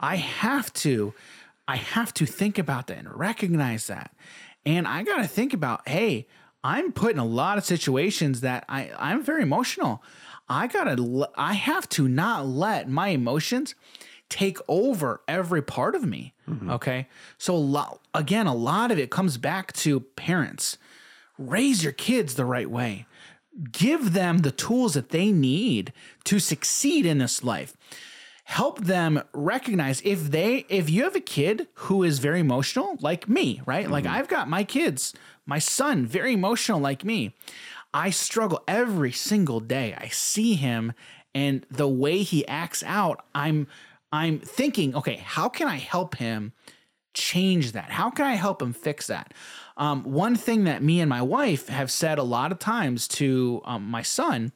[0.00, 1.12] I have to,
[1.70, 4.12] I have to think about that and recognize that.
[4.66, 6.26] And I got to think about, hey,
[6.64, 10.02] I'm put in a lot of situations that I, I'm very emotional.
[10.48, 13.76] I gotta, I have to not let my emotions
[14.28, 16.34] take over every part of me.
[16.48, 16.70] Mm-hmm.
[16.72, 17.06] Okay.
[17.38, 20.76] So, lot, again, a lot of it comes back to parents.
[21.38, 23.06] Raise your kids the right way,
[23.70, 25.92] give them the tools that they need
[26.24, 27.76] to succeed in this life.
[28.50, 33.28] Help them recognize if they, if you have a kid who is very emotional, like
[33.28, 33.88] me, right?
[33.88, 35.14] Like I've got my kids,
[35.46, 37.36] my son, very emotional, like me.
[37.94, 39.94] I struggle every single day.
[39.96, 40.94] I see him
[41.32, 43.68] and the way he acts out, I'm
[44.12, 46.52] I'm thinking, okay, how can I help him
[47.14, 47.92] change that?
[47.92, 49.32] How can I help him fix that?
[49.76, 53.62] Um, one thing that me and my wife have said a lot of times to
[53.64, 54.50] um, my son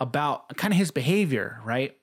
[0.00, 1.96] about kind of his behavior, right?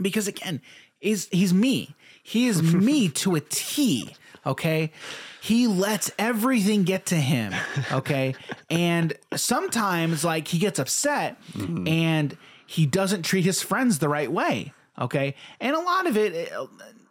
[0.00, 0.60] Because again,
[1.00, 1.94] is he's me.
[2.22, 4.14] He is me to a T.
[4.46, 4.92] Okay.
[5.40, 7.52] He lets everything get to him.
[7.90, 8.34] Okay.
[8.70, 11.86] and sometimes like he gets upset mm-hmm.
[11.86, 12.36] and
[12.66, 14.72] he doesn't treat his friends the right way.
[14.98, 15.34] Okay.
[15.60, 16.52] And a lot of it,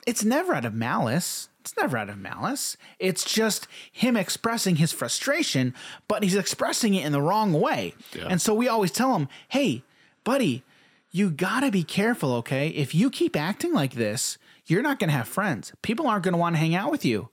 [0.07, 1.49] it's never out of malice.
[1.59, 2.75] It's never out of malice.
[2.97, 5.75] It's just him expressing his frustration,
[6.07, 7.93] but he's expressing it in the wrong way.
[8.13, 8.27] Yeah.
[8.29, 9.83] And so we always tell him, hey,
[10.23, 10.63] buddy,
[11.11, 12.69] you gotta be careful, okay?
[12.69, 15.73] If you keep acting like this, you're not gonna have friends.
[15.81, 17.29] People aren't gonna wanna hang out with you.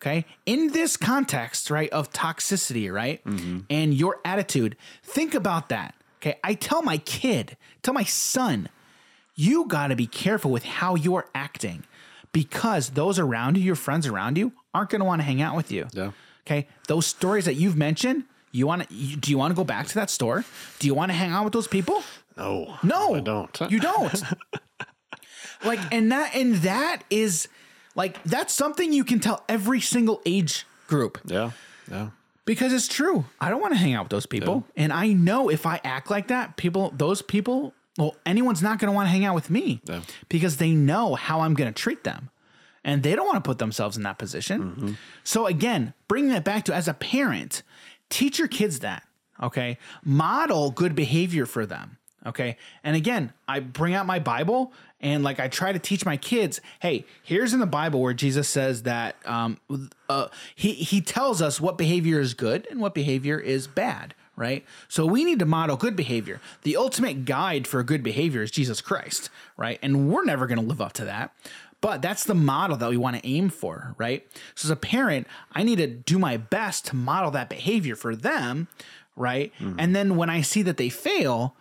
[0.00, 0.24] Okay.
[0.46, 3.60] In this context, right, of toxicity, right, mm-hmm.
[3.68, 5.94] and your attitude, think about that.
[6.20, 6.38] Okay.
[6.44, 8.68] I tell my kid, tell my son,
[9.34, 11.84] you got to be careful with how you're acting
[12.32, 15.56] because those around you, your friends around you, aren't going to want to hang out
[15.56, 15.86] with you.
[15.92, 16.10] Yeah.
[16.46, 16.66] Okay.
[16.86, 19.94] Those stories that you've mentioned, you want to, do you want to go back to
[19.94, 20.44] that store?
[20.78, 22.02] Do you want to hang out with those people?
[22.38, 22.76] No.
[22.82, 23.60] No, I don't.
[23.70, 24.22] You don't.
[25.64, 27.48] like, and that, and that is
[27.94, 31.50] like, that's something you can tell every single age group Yeah.
[31.90, 32.10] Yeah.
[32.44, 33.24] because it's true.
[33.40, 34.64] I don't want to hang out with those people.
[34.76, 38.90] And I know if I act like that, people, those people, well, anyone's not going
[38.90, 40.00] to want to hang out with me Yeah.
[40.28, 42.30] because they know how I'm going to treat them.
[42.84, 44.62] And they don't want to put themselves in that position.
[44.62, 44.92] Mm-hmm.
[45.24, 47.62] So, again, bringing that back to as a parent,
[48.08, 49.02] teach your kids that.
[49.42, 49.76] Okay.
[50.04, 51.97] Model good behavior for them.
[52.26, 52.56] Okay.
[52.82, 56.60] And again, I bring out my Bible and like I try to teach my kids,
[56.80, 59.58] hey, here's in the Bible where Jesus says that um,
[60.08, 64.14] uh, he, he tells us what behavior is good and what behavior is bad.
[64.36, 64.64] Right.
[64.88, 66.40] So we need to model good behavior.
[66.62, 69.30] The ultimate guide for good behavior is Jesus Christ.
[69.56, 69.78] Right.
[69.82, 71.34] And we're never going to live up to that.
[71.80, 74.26] But that's the model that we want to aim for, right?
[74.56, 78.16] So as a parent, I need to do my best to model that behavior for
[78.16, 78.66] them,
[79.14, 79.52] right?
[79.78, 81.54] And then when I see that they fail,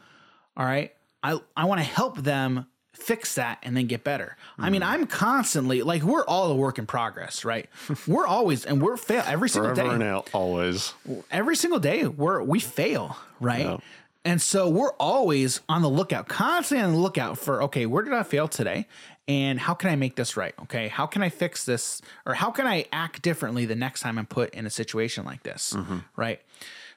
[0.58, 0.94] all right,
[1.24, 4.36] I, I want to help them fix that and then get better.
[4.58, 4.88] I mean, hmm.
[4.88, 7.70] I'm constantly like we're all a work in progress, right?
[8.08, 10.94] we're always and we're fail every single Forever day and out, always.
[11.32, 13.78] every single day we're we fail right Yeah.
[14.26, 18.14] And so we're always on the lookout, constantly on the lookout for okay, where did
[18.14, 18.86] I fail today?
[19.26, 20.54] And how can I make this right?
[20.64, 22.02] Okay, how can I fix this?
[22.26, 25.44] Or how can I act differently the next time I'm put in a situation like
[25.44, 25.74] this?
[25.74, 26.00] Mm-hmm.
[26.18, 26.42] Right.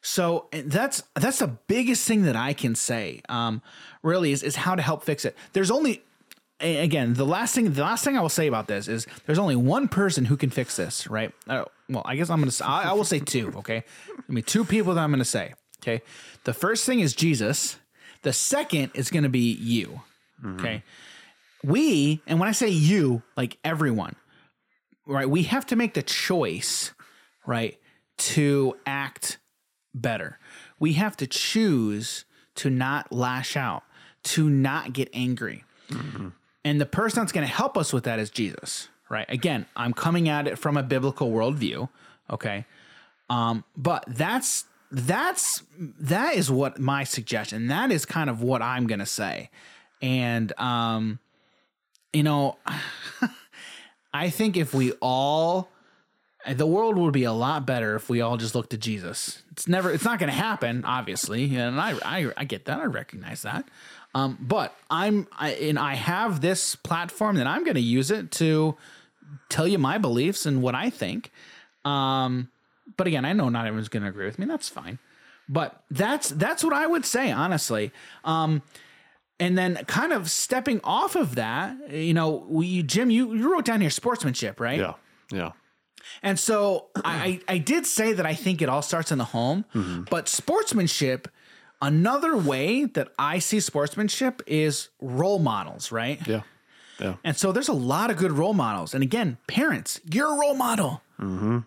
[0.02, 3.20] So that's that's the biggest thing that I can say.
[3.28, 3.62] Um,
[4.02, 5.36] really is is how to help fix it.
[5.52, 6.02] There's only
[6.58, 9.56] again the last thing the last thing I will say about this is there's only
[9.56, 11.06] one person who can fix this.
[11.06, 11.32] Right.
[11.46, 13.52] Uh, well, I guess I'm gonna I will say two.
[13.56, 13.84] Okay.
[14.16, 15.54] I mean two people that I'm gonna say.
[15.82, 16.02] Okay.
[16.44, 17.78] The first thing is Jesus.
[18.22, 20.00] The second is gonna be you.
[20.54, 20.82] Okay.
[21.62, 24.16] We and when I say you, like everyone,
[25.06, 25.28] right?
[25.28, 26.92] We have to make the choice,
[27.46, 27.78] right,
[28.18, 29.36] to act
[29.94, 30.38] better.
[30.78, 32.24] We have to choose
[32.56, 33.82] to not lash out,
[34.24, 35.64] to not get angry.
[36.64, 39.26] And the person that's going to help us with that is Jesus, right?
[39.28, 41.88] Again, I'm coming at it from a biblical worldview,
[42.30, 42.64] okay?
[43.28, 47.68] Um, but that's that's that is what my suggestion.
[47.68, 49.50] That is kind of what I'm going to say.
[50.02, 51.18] And um
[52.12, 52.56] you know,
[54.12, 55.68] I think if we all
[56.48, 59.42] the world would be a lot better if we all just looked to Jesus.
[59.52, 62.80] It's never it's not going to happen, obviously, and I, I I get that.
[62.80, 63.66] I recognize that.
[64.14, 68.30] Um, but I'm I, and I have this platform that I'm going to use it
[68.32, 68.76] to
[69.48, 71.30] tell you my beliefs and what I think.
[71.84, 72.50] Um,
[72.96, 74.46] but again, I know not everyone's going to agree with me.
[74.46, 74.98] That's fine.
[75.48, 77.92] But that's that's what I would say honestly.
[78.24, 78.62] Um,
[79.38, 83.64] and then kind of stepping off of that, you know, we Jim, you, you wrote
[83.64, 84.78] down here sportsmanship, right?
[84.78, 84.94] Yeah.
[85.32, 85.52] Yeah.
[86.22, 89.64] And so I, I did say that I think it all starts in the home,
[90.10, 91.28] but sportsmanship,
[91.82, 96.20] another way that I see sportsmanship is role models, right?
[96.26, 96.42] Yeah.
[97.00, 97.14] Yeah.
[97.24, 98.92] And so there's a lot of good role models.
[98.92, 101.00] And again, parents, you're a role model.
[101.18, 101.60] Hmm.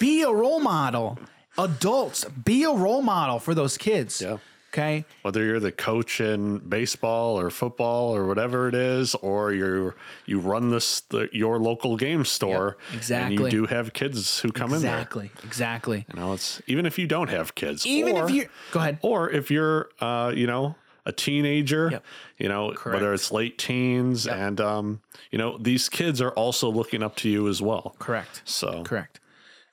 [0.00, 1.18] Be a role model.
[1.56, 4.20] Adults, be a role model for those kids.
[4.20, 4.38] Yeah.
[4.72, 5.04] Okay.
[5.22, 9.96] Whether you're the coach in baseball or football or whatever it is, or you're
[10.26, 13.36] you run this the, your local game store, Yep, exactly.
[13.36, 14.94] and you do have kids who come in there.
[14.94, 15.30] Exactly.
[15.44, 16.06] Exactly.
[16.14, 18.98] You know, it's even if you don't have kids, Even or, if you go ahead.
[19.02, 22.04] or if you're, uh, you know, a teenager, Yep.
[22.38, 25.00] you know, whether it's late teens, and um,
[25.32, 27.96] you know, these kids are also looking up to you as well.
[27.98, 28.42] Correct.
[28.44, 29.18] So Correct.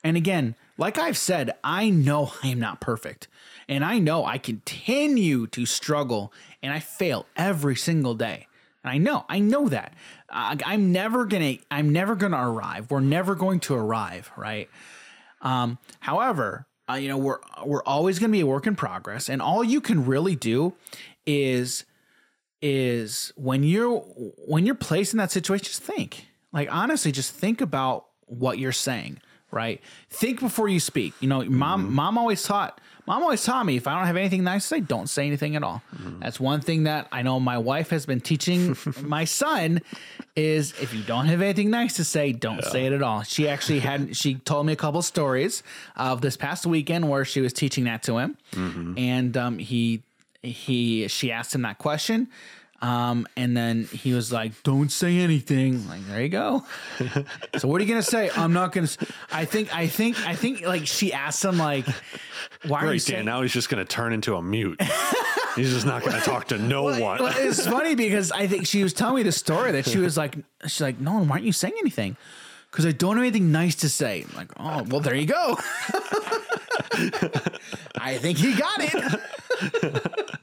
[0.03, 3.27] And again, like I've said, I know I am not perfect.
[3.69, 6.31] And I know I continue to struggle
[6.63, 8.47] and I fail every single day.
[8.83, 9.93] And I know, I know that.
[10.29, 12.89] I, I'm never gonna, I'm never gonna arrive.
[12.89, 14.69] We're never going to arrive, right?
[15.41, 19.41] Um, however, uh, you know, we're we're always gonna be a work in progress, and
[19.41, 20.73] all you can really do
[21.25, 21.83] is
[22.61, 26.27] is when you're when you're placed in that situation, just think.
[26.53, 29.19] Like honestly, just think about what you're saying,
[29.51, 29.81] right?
[30.09, 31.13] Think before you speak.
[31.19, 34.43] You know, mom mom always taught mom always taught me if I don't have anything
[34.43, 35.81] nice to say, don't say anything at all.
[36.19, 39.81] That's one thing that I know my wife has been teaching my son
[40.35, 43.23] is if you don't have anything nice to say, don't say it at all.
[43.23, 45.63] She actually had she told me a couple stories
[45.95, 48.37] of this past weekend where she was teaching that to him,
[48.97, 50.03] and um, he
[50.43, 52.27] he she asked him that question
[52.81, 56.63] um, and then he was like, "Don't say anything." Like, there you go.
[57.57, 58.29] so what are you gonna say?
[58.35, 58.85] I'm not gonna.
[58.85, 58.97] s-
[59.31, 59.75] I think.
[59.75, 60.19] I think.
[60.27, 60.61] I think.
[60.61, 61.85] Like she asked him, like,
[62.67, 64.79] "Why are you Great, saying?" Now he's just to turn into a mute.
[65.55, 67.01] he's just not going to talk to no one.
[67.01, 70.15] Well, it's funny because I think she was telling me the story that she was
[70.17, 72.15] like, she's like, "No, why aren't you saying anything?"
[72.69, 74.25] Because I don't have anything nice to say.
[74.29, 75.57] I'm like, oh, well, there you go.
[77.99, 79.21] I think he got it.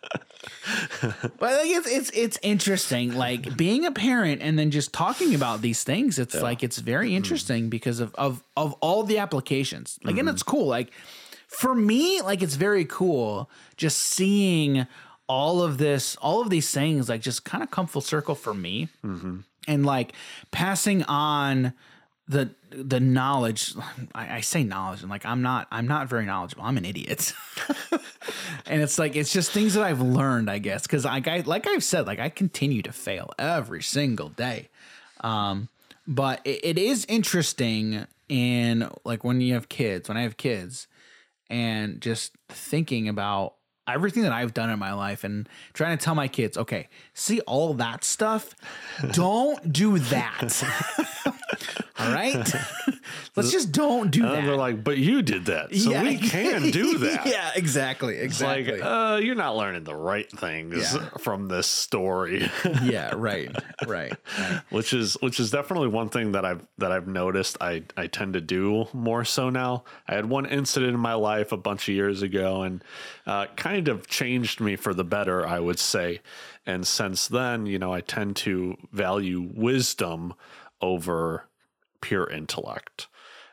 [1.00, 5.62] but think it's it's it's interesting, like being a parent and then just talking about
[5.62, 6.18] these things.
[6.18, 7.16] It's like it's very mm-hmm.
[7.16, 9.98] interesting because of of of all the applications.
[10.02, 10.34] Like, and mm-hmm.
[10.34, 10.66] it's cool.
[10.66, 10.90] Like
[11.46, 14.86] for me, like it's very cool just seeing
[15.28, 18.54] all of this, all of these things, like just kind of come full circle for
[18.54, 19.38] me, mm-hmm.
[19.66, 20.12] and like
[20.50, 21.72] passing on
[22.26, 23.74] the the knowledge
[24.14, 27.34] I, I say knowledge and like i'm not i'm not very knowledgeable i'm an idiot
[28.66, 31.66] and it's like it's just things that i've learned i guess because like i like
[31.66, 34.70] i've said like i continue to fail every single day
[35.20, 35.68] um
[36.06, 40.86] but it, it is interesting in like when you have kids when i have kids
[41.50, 43.54] and just thinking about
[43.86, 47.40] everything that I've done in my life and trying to tell my kids, okay, see
[47.40, 48.54] all that stuff?
[49.12, 50.62] Don't do that.
[51.98, 52.34] All right.
[53.36, 54.34] Let's just don't do that.
[54.38, 57.26] And they're like, but you did that, so we can do that.
[57.26, 58.14] yeah, exactly.
[58.16, 58.80] It's Exactly.
[58.80, 61.08] like, uh, you're not learning the right things Yeah.
[61.18, 62.48] from this story,
[62.82, 63.54] yeah, right.
[63.86, 64.12] Right.
[64.38, 64.60] right.
[64.70, 67.56] which is which is definitely one thing that I've that I've noticed.
[67.60, 69.84] I I tend to do more so now.
[70.08, 72.82] I had one incident in my life a bunch of years ago, and
[73.26, 76.20] uh, kind of changed me for the better, I would say.
[76.66, 80.32] And since then, you know, I tend to value wisdom
[80.80, 81.48] over
[82.00, 83.08] pure intellect.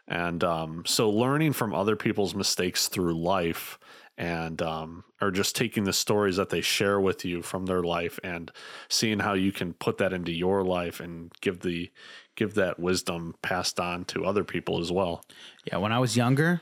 [0.08, 3.80] And um, so learning from other people's mistakes through life
[4.18, 8.20] and um, or just taking the stories that they share with you from their life
[8.24, 8.52] and
[8.90, 11.90] seeing how you can put that into your life and give the
[12.36, 15.24] give that wisdom passed on to other people as well.
[15.66, 16.62] Yeah, when I was younger,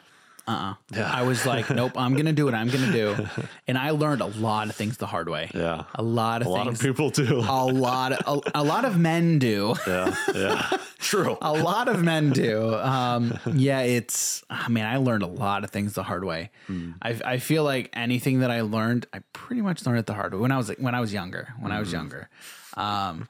[0.49, 0.73] uh-uh.
[0.95, 1.11] Yeah.
[1.11, 3.15] I was like, nope, I'm gonna do what I'm gonna do,
[3.67, 5.51] and I learned a lot of things the hard way.
[5.53, 5.83] Yeah.
[5.95, 7.39] a lot of A lot of people do.
[7.39, 9.75] a lot, of, a, a lot of men do.
[9.87, 10.15] yeah.
[10.33, 10.77] Yeah.
[10.99, 11.37] True.
[11.41, 12.75] A lot of men do.
[12.75, 14.43] Um, yeah, it's.
[14.49, 16.51] I mean, I learned a lot of things the hard way.
[17.01, 20.33] I, I feel like anything that I learned, I pretty much learned it the hard
[20.33, 21.53] way when I was when I was younger.
[21.59, 22.27] When I was younger,
[22.75, 23.27] um,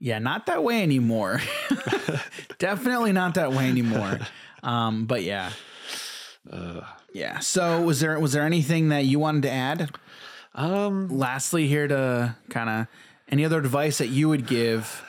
[0.00, 1.40] yeah, not that way anymore.
[2.58, 4.18] Definitely not that way anymore.
[4.62, 5.50] Um, but yeah,
[7.12, 7.38] yeah.
[7.40, 9.90] So was there was there anything that you wanted to add?
[10.54, 12.86] Um Lastly, here to kind of
[13.28, 15.02] any other advice that you would give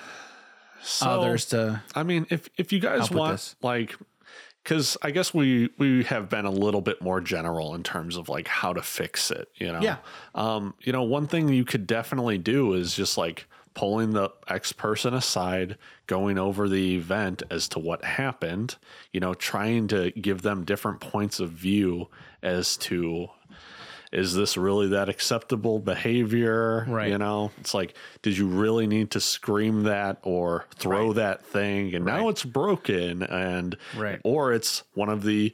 [0.81, 3.95] so, others to I mean, if if you guys want like
[4.63, 8.29] because I guess we we have been a little bit more general in terms of
[8.29, 9.81] like how to fix it, you know.
[9.81, 9.97] Yeah.
[10.35, 14.71] Um, you know, one thing you could definitely do is just like pulling the X
[14.71, 18.75] person aside, going over the event as to what happened,
[19.11, 22.09] you know, trying to give them different points of view
[22.41, 23.29] as to
[24.11, 26.85] is this really that acceptable behavior?
[26.87, 27.09] Right.
[27.09, 31.95] You know, it's like, did you really need to scream that or throw that thing?
[31.95, 33.23] And now it's broken.
[33.23, 34.21] And, Right.
[34.23, 35.51] or it's one of the,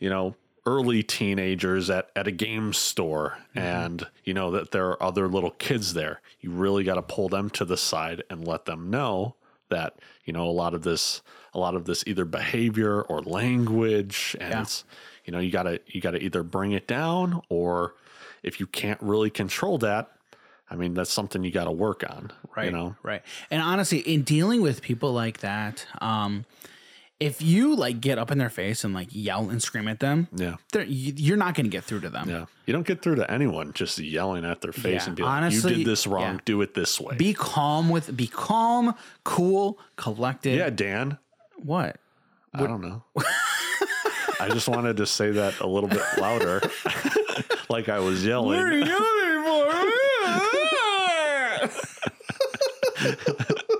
[0.00, 0.34] you know,
[0.66, 3.58] early teenagers at, at a game store Mm-hmm.
[3.58, 6.20] and you know that there are other little kids there.
[6.40, 9.34] You really got to pull them to the side and let them know
[9.68, 11.20] that, you know, a lot of this,
[11.52, 14.62] a lot of this either behavior or language and Yeah.
[14.62, 14.84] it's,
[15.24, 17.94] you know you gotta you gotta either bring it down or
[18.42, 20.10] if you can't really control that
[20.68, 24.22] i mean that's something you gotta work on right you know right and honestly in
[24.22, 26.44] dealing with people like that um
[27.22, 30.26] if you like get up in their face and like yell and scream at them
[30.34, 30.56] yeah.
[30.74, 32.28] you- you're not going to get through to them.
[32.28, 32.46] Yeah.
[32.66, 35.30] You don't get through to anyone just yelling at their face Yeah, and be like
[35.32, 36.34] honestly, you did this wrong.
[36.34, 36.38] yeah.
[36.44, 37.16] do it this way.
[37.16, 38.94] Be calm with be calm
[39.24, 40.56] cool collected.
[40.56, 41.18] Yeah dan.
[41.56, 41.96] What?
[42.54, 43.02] I don't know.
[44.40, 46.60] I just wanted to say that a little bit louder.
[47.70, 48.86] Like i was yelling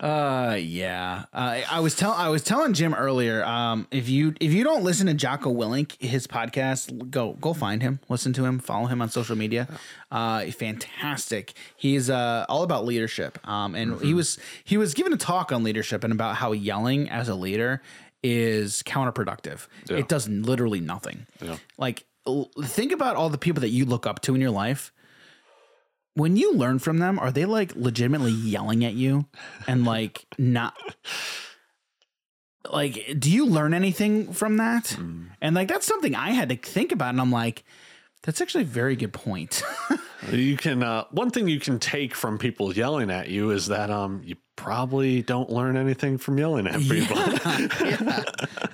[0.00, 1.24] Uh yeah.
[1.32, 3.44] Uh, I was tell I was telling Jim earlier.
[3.44, 7.82] Um, if you if you don't listen to Jocko Willink, his podcast, go go find
[7.82, 9.68] him, listen to him, follow him on social media.
[10.10, 11.52] Uh, fantastic.
[11.76, 13.46] He's uh all about leadership.
[13.46, 17.10] Um, and he was he was given a talk on leadership and about how yelling
[17.10, 17.82] as a leader
[18.22, 19.66] is counterproductive.
[19.90, 21.26] It does literally nothing.
[21.42, 21.56] Yeah.
[21.76, 24.92] Like l- think about all the people that you look up to in your life
[26.14, 29.26] when you learn from them, are they like legitimately yelling at you
[29.66, 30.74] and like not
[32.70, 34.84] like do you learn anything from that?
[34.98, 35.28] Mm.
[35.40, 37.64] And like that's something I had to think about and I'm like
[38.22, 39.62] that's actually a very good point.
[40.30, 43.90] you can uh, one thing you can take from people yelling at you is that
[43.90, 47.16] um you probably don't learn anything from yelling at people
[47.86, 48.22] yeah.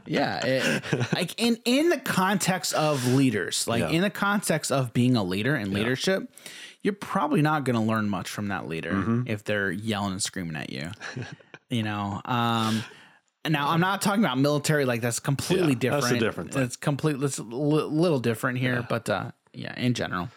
[0.05, 3.91] Yeah, it- like in in the context of leaders, like Yeah.
[3.91, 6.29] in the context of being a leader and leadership,
[6.87, 9.23] you're probably not going to learn much from that leader Mm-hmm.
[9.27, 10.91] if they're yelling and screaming at you.
[11.69, 12.83] you know, um
[13.49, 16.03] now I'm not talking about military like that's completely Yeah, different.
[16.05, 16.63] that's a different thing.
[16.63, 20.29] It's complete it's a little different here, but uh yeah, in general.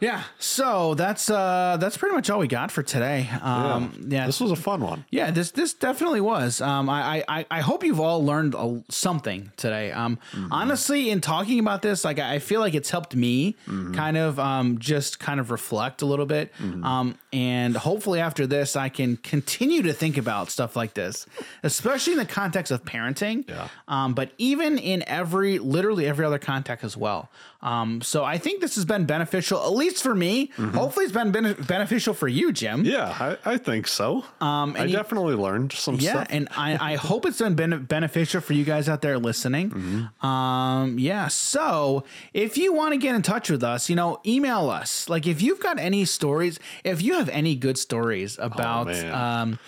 [0.00, 0.22] Yeah.
[0.38, 3.28] So that's uh that's pretty much all we got for today.
[3.42, 4.26] Um yeah.
[4.26, 6.60] this was a fun one Yeah, this this definitely was.
[6.60, 9.92] Um, I I I hope you've all learned a, something today.
[9.92, 10.18] Um,
[10.50, 13.56] honestly, in talking about this, like I feel like it's helped me
[13.94, 16.52] kind of um just kind of reflect a little bit.
[16.60, 21.26] Um, and hopefully after this, I can continue to think about stuff like this,
[21.62, 23.48] especially in the context of parenting.
[23.48, 23.68] Yeah.
[23.88, 27.28] Um, but even in every literally every other context as well.
[27.62, 30.50] Um, so I think this has been beneficial, at least for me.
[30.56, 32.84] Hopefully, it's been bene- beneficial for you, Jim.
[32.84, 36.92] yeah i, I think so um i you- definitely learned some Yeah, stuff and I,
[36.92, 39.70] I hope it's been bene- beneficial for you guys out there listening.
[39.70, 40.26] Mm-hmm.
[40.26, 41.28] Um, yeah.
[41.28, 45.08] So if you want to get in touch with us, you know, email us.
[45.08, 49.58] Like if you've got any stories, if you have any good stories about man.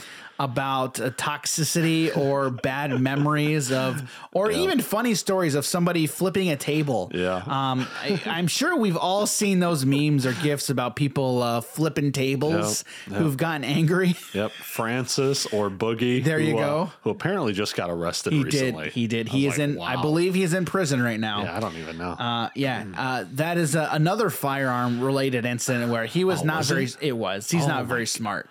[0.43, 6.57] About uh, toxicity or bad memories of, or even funny stories of somebody flipping a
[6.57, 7.11] table.
[7.15, 7.37] Yeah.
[7.37, 12.11] Um, I, I'm sure we've all seen those memes or gifs about people uh, flipping
[12.13, 14.17] tables Yep, who've gotten angry.
[14.35, 16.25] Yep, Francis or Boogie.
[16.25, 16.93] There you who, uh, go.
[17.03, 18.85] who apparently just got arrested He recently.
[18.85, 18.93] did.
[18.95, 19.29] He did.
[19.29, 19.81] He is like, in.
[19.81, 21.43] I believe he's in prison right now.
[21.43, 22.11] Yeah, I don't even know.
[22.11, 26.59] Uh, yeah, uh, that is uh, another firearm related incident where he was not Oh,
[26.59, 26.85] was very.
[26.85, 26.97] it?
[27.01, 27.51] It was.
[27.51, 28.49] He's Oh not very smart.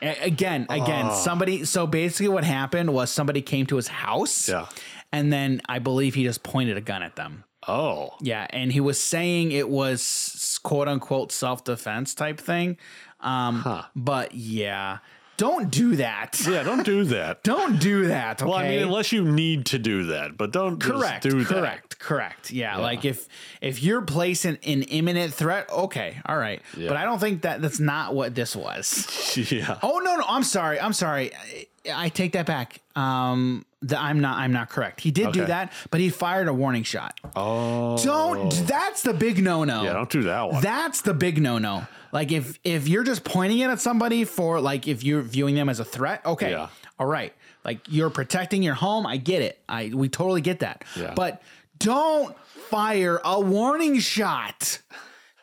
[0.00, 1.14] Again, again, Oh.
[1.14, 1.64] somebody.
[1.64, 4.48] So basically, what happened was somebody came to his house.
[4.48, 4.66] Yeah.
[5.12, 7.44] And then I believe he just pointed a gun at them.
[7.66, 12.76] oh, Yeah, and he was saying it was quote unquote self defense type thing.
[13.20, 13.82] Um, Huh.
[13.96, 14.98] But yeah,
[15.38, 16.38] don't do that.
[16.46, 16.62] yeah.
[16.62, 17.42] Don't do that.
[17.42, 18.42] Don't do that.
[18.42, 18.48] Okay?
[18.50, 21.46] Well, I mean, unless you need to do that, but don't just correct do that.
[21.48, 23.26] correct correct yeah, like if
[23.60, 26.86] if you're placing an imminent threat okay all right Yeah.
[26.88, 29.78] but i don't think that that's not what this was yeah.
[29.82, 31.66] oh no no i'm sorry i'm sorry i,
[32.04, 35.00] I take that back um the, i'm not i'm not correct.
[35.00, 37.18] He did do that but he fired a warning shot.
[37.36, 37.96] Oh.
[38.02, 39.84] don't that's the big no-no.
[39.84, 40.62] Yeah, don't do that one.
[40.62, 41.86] that's the big no-no.
[42.12, 45.68] Like if if you're just pointing it at somebody for like if you're viewing them
[45.68, 46.50] as a threat okay.
[46.50, 46.68] Yeah.
[46.98, 47.32] all right.
[47.64, 49.06] Like you're protecting your home.
[49.06, 49.60] I get it.
[49.68, 50.84] I we totally get that.
[50.96, 51.12] Yeah.
[51.14, 51.42] but
[51.78, 52.36] don't
[52.70, 54.80] fire a warning shot.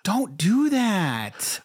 [0.04, 1.62] Don't do that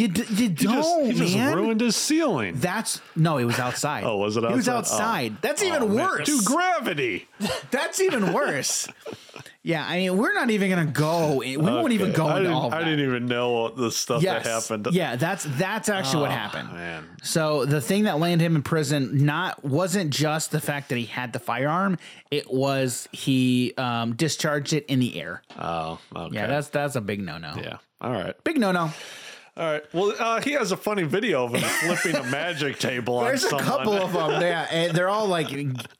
[0.00, 2.54] you, d- you he just, don't he just man ruined his ceiling.
[2.56, 4.50] that's no it was outside Oh, was it outside?
[4.52, 4.96] he was outside?
[5.32, 5.96] outside that's Oh, even man.
[6.06, 7.28] worse Dude, gravity.
[7.70, 8.88] that's even worse
[9.62, 12.72] yeah i mean we're not even gonna go we won't even go I into all
[12.72, 14.44] I didn't even know the stuff yes.
[14.44, 14.88] that happened.
[14.94, 16.72] Yeah, that's that's actually what Oh, happened.
[16.72, 17.04] man.
[17.22, 21.04] So the thing that landed him in prison not wasn't just the fact that he
[21.04, 21.98] had the firearm;
[22.30, 25.42] it was he um, discharged it in the air.
[25.58, 26.36] Oh, okay.
[26.36, 27.54] Yeah, that's that's a big no no.
[27.56, 27.78] yeah.
[28.00, 28.34] All right.
[28.44, 28.90] Big no no.
[29.60, 29.84] All right.
[29.92, 33.58] Well, uh, he has a funny video of him flipping a magic table There's a
[33.58, 34.40] couple of them.
[34.40, 35.48] Yeah, and they're all like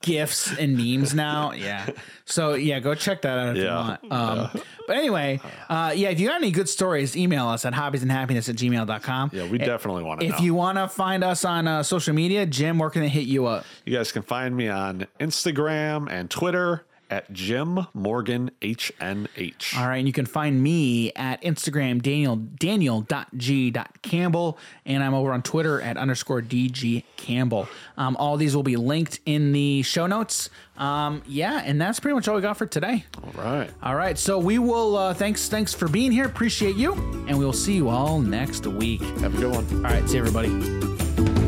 [0.01, 1.53] gifs and memes now.
[1.53, 1.91] Yeah.
[2.24, 3.99] So yeah, go check that out if you Yeah.
[4.03, 4.12] want.
[4.12, 8.49] Um, But anyway, uh, yeah, if you got any good stories, email us at hobbiesandhappiness
[8.49, 9.31] at gmail.com.
[9.32, 10.35] Yeah, we definitely want to know.
[10.35, 13.27] If you want to find us on uh, social media, Jim, where can they hit
[13.27, 13.66] you up?
[13.85, 19.77] You guys can find me on Instagram and Twitter at Jim Morgan HNH.
[19.77, 25.43] All right, and you can find me at Instagram Daniel Daniel.g.campbell, and I'm over on
[25.43, 27.66] Twitter at underscore DG Campbell.
[27.97, 30.51] Um, all these will be linked in the show notes.
[30.77, 33.05] Um, yeah, and that's pretty much all we got for today.
[33.23, 33.70] All right.
[33.82, 36.27] All right, so we will uh, thanks thanks for being here.
[36.27, 36.93] Appreciate you,
[37.28, 39.01] and we will see you all next week.
[39.20, 39.66] Have a good one.
[39.85, 41.39] All right, see everybody.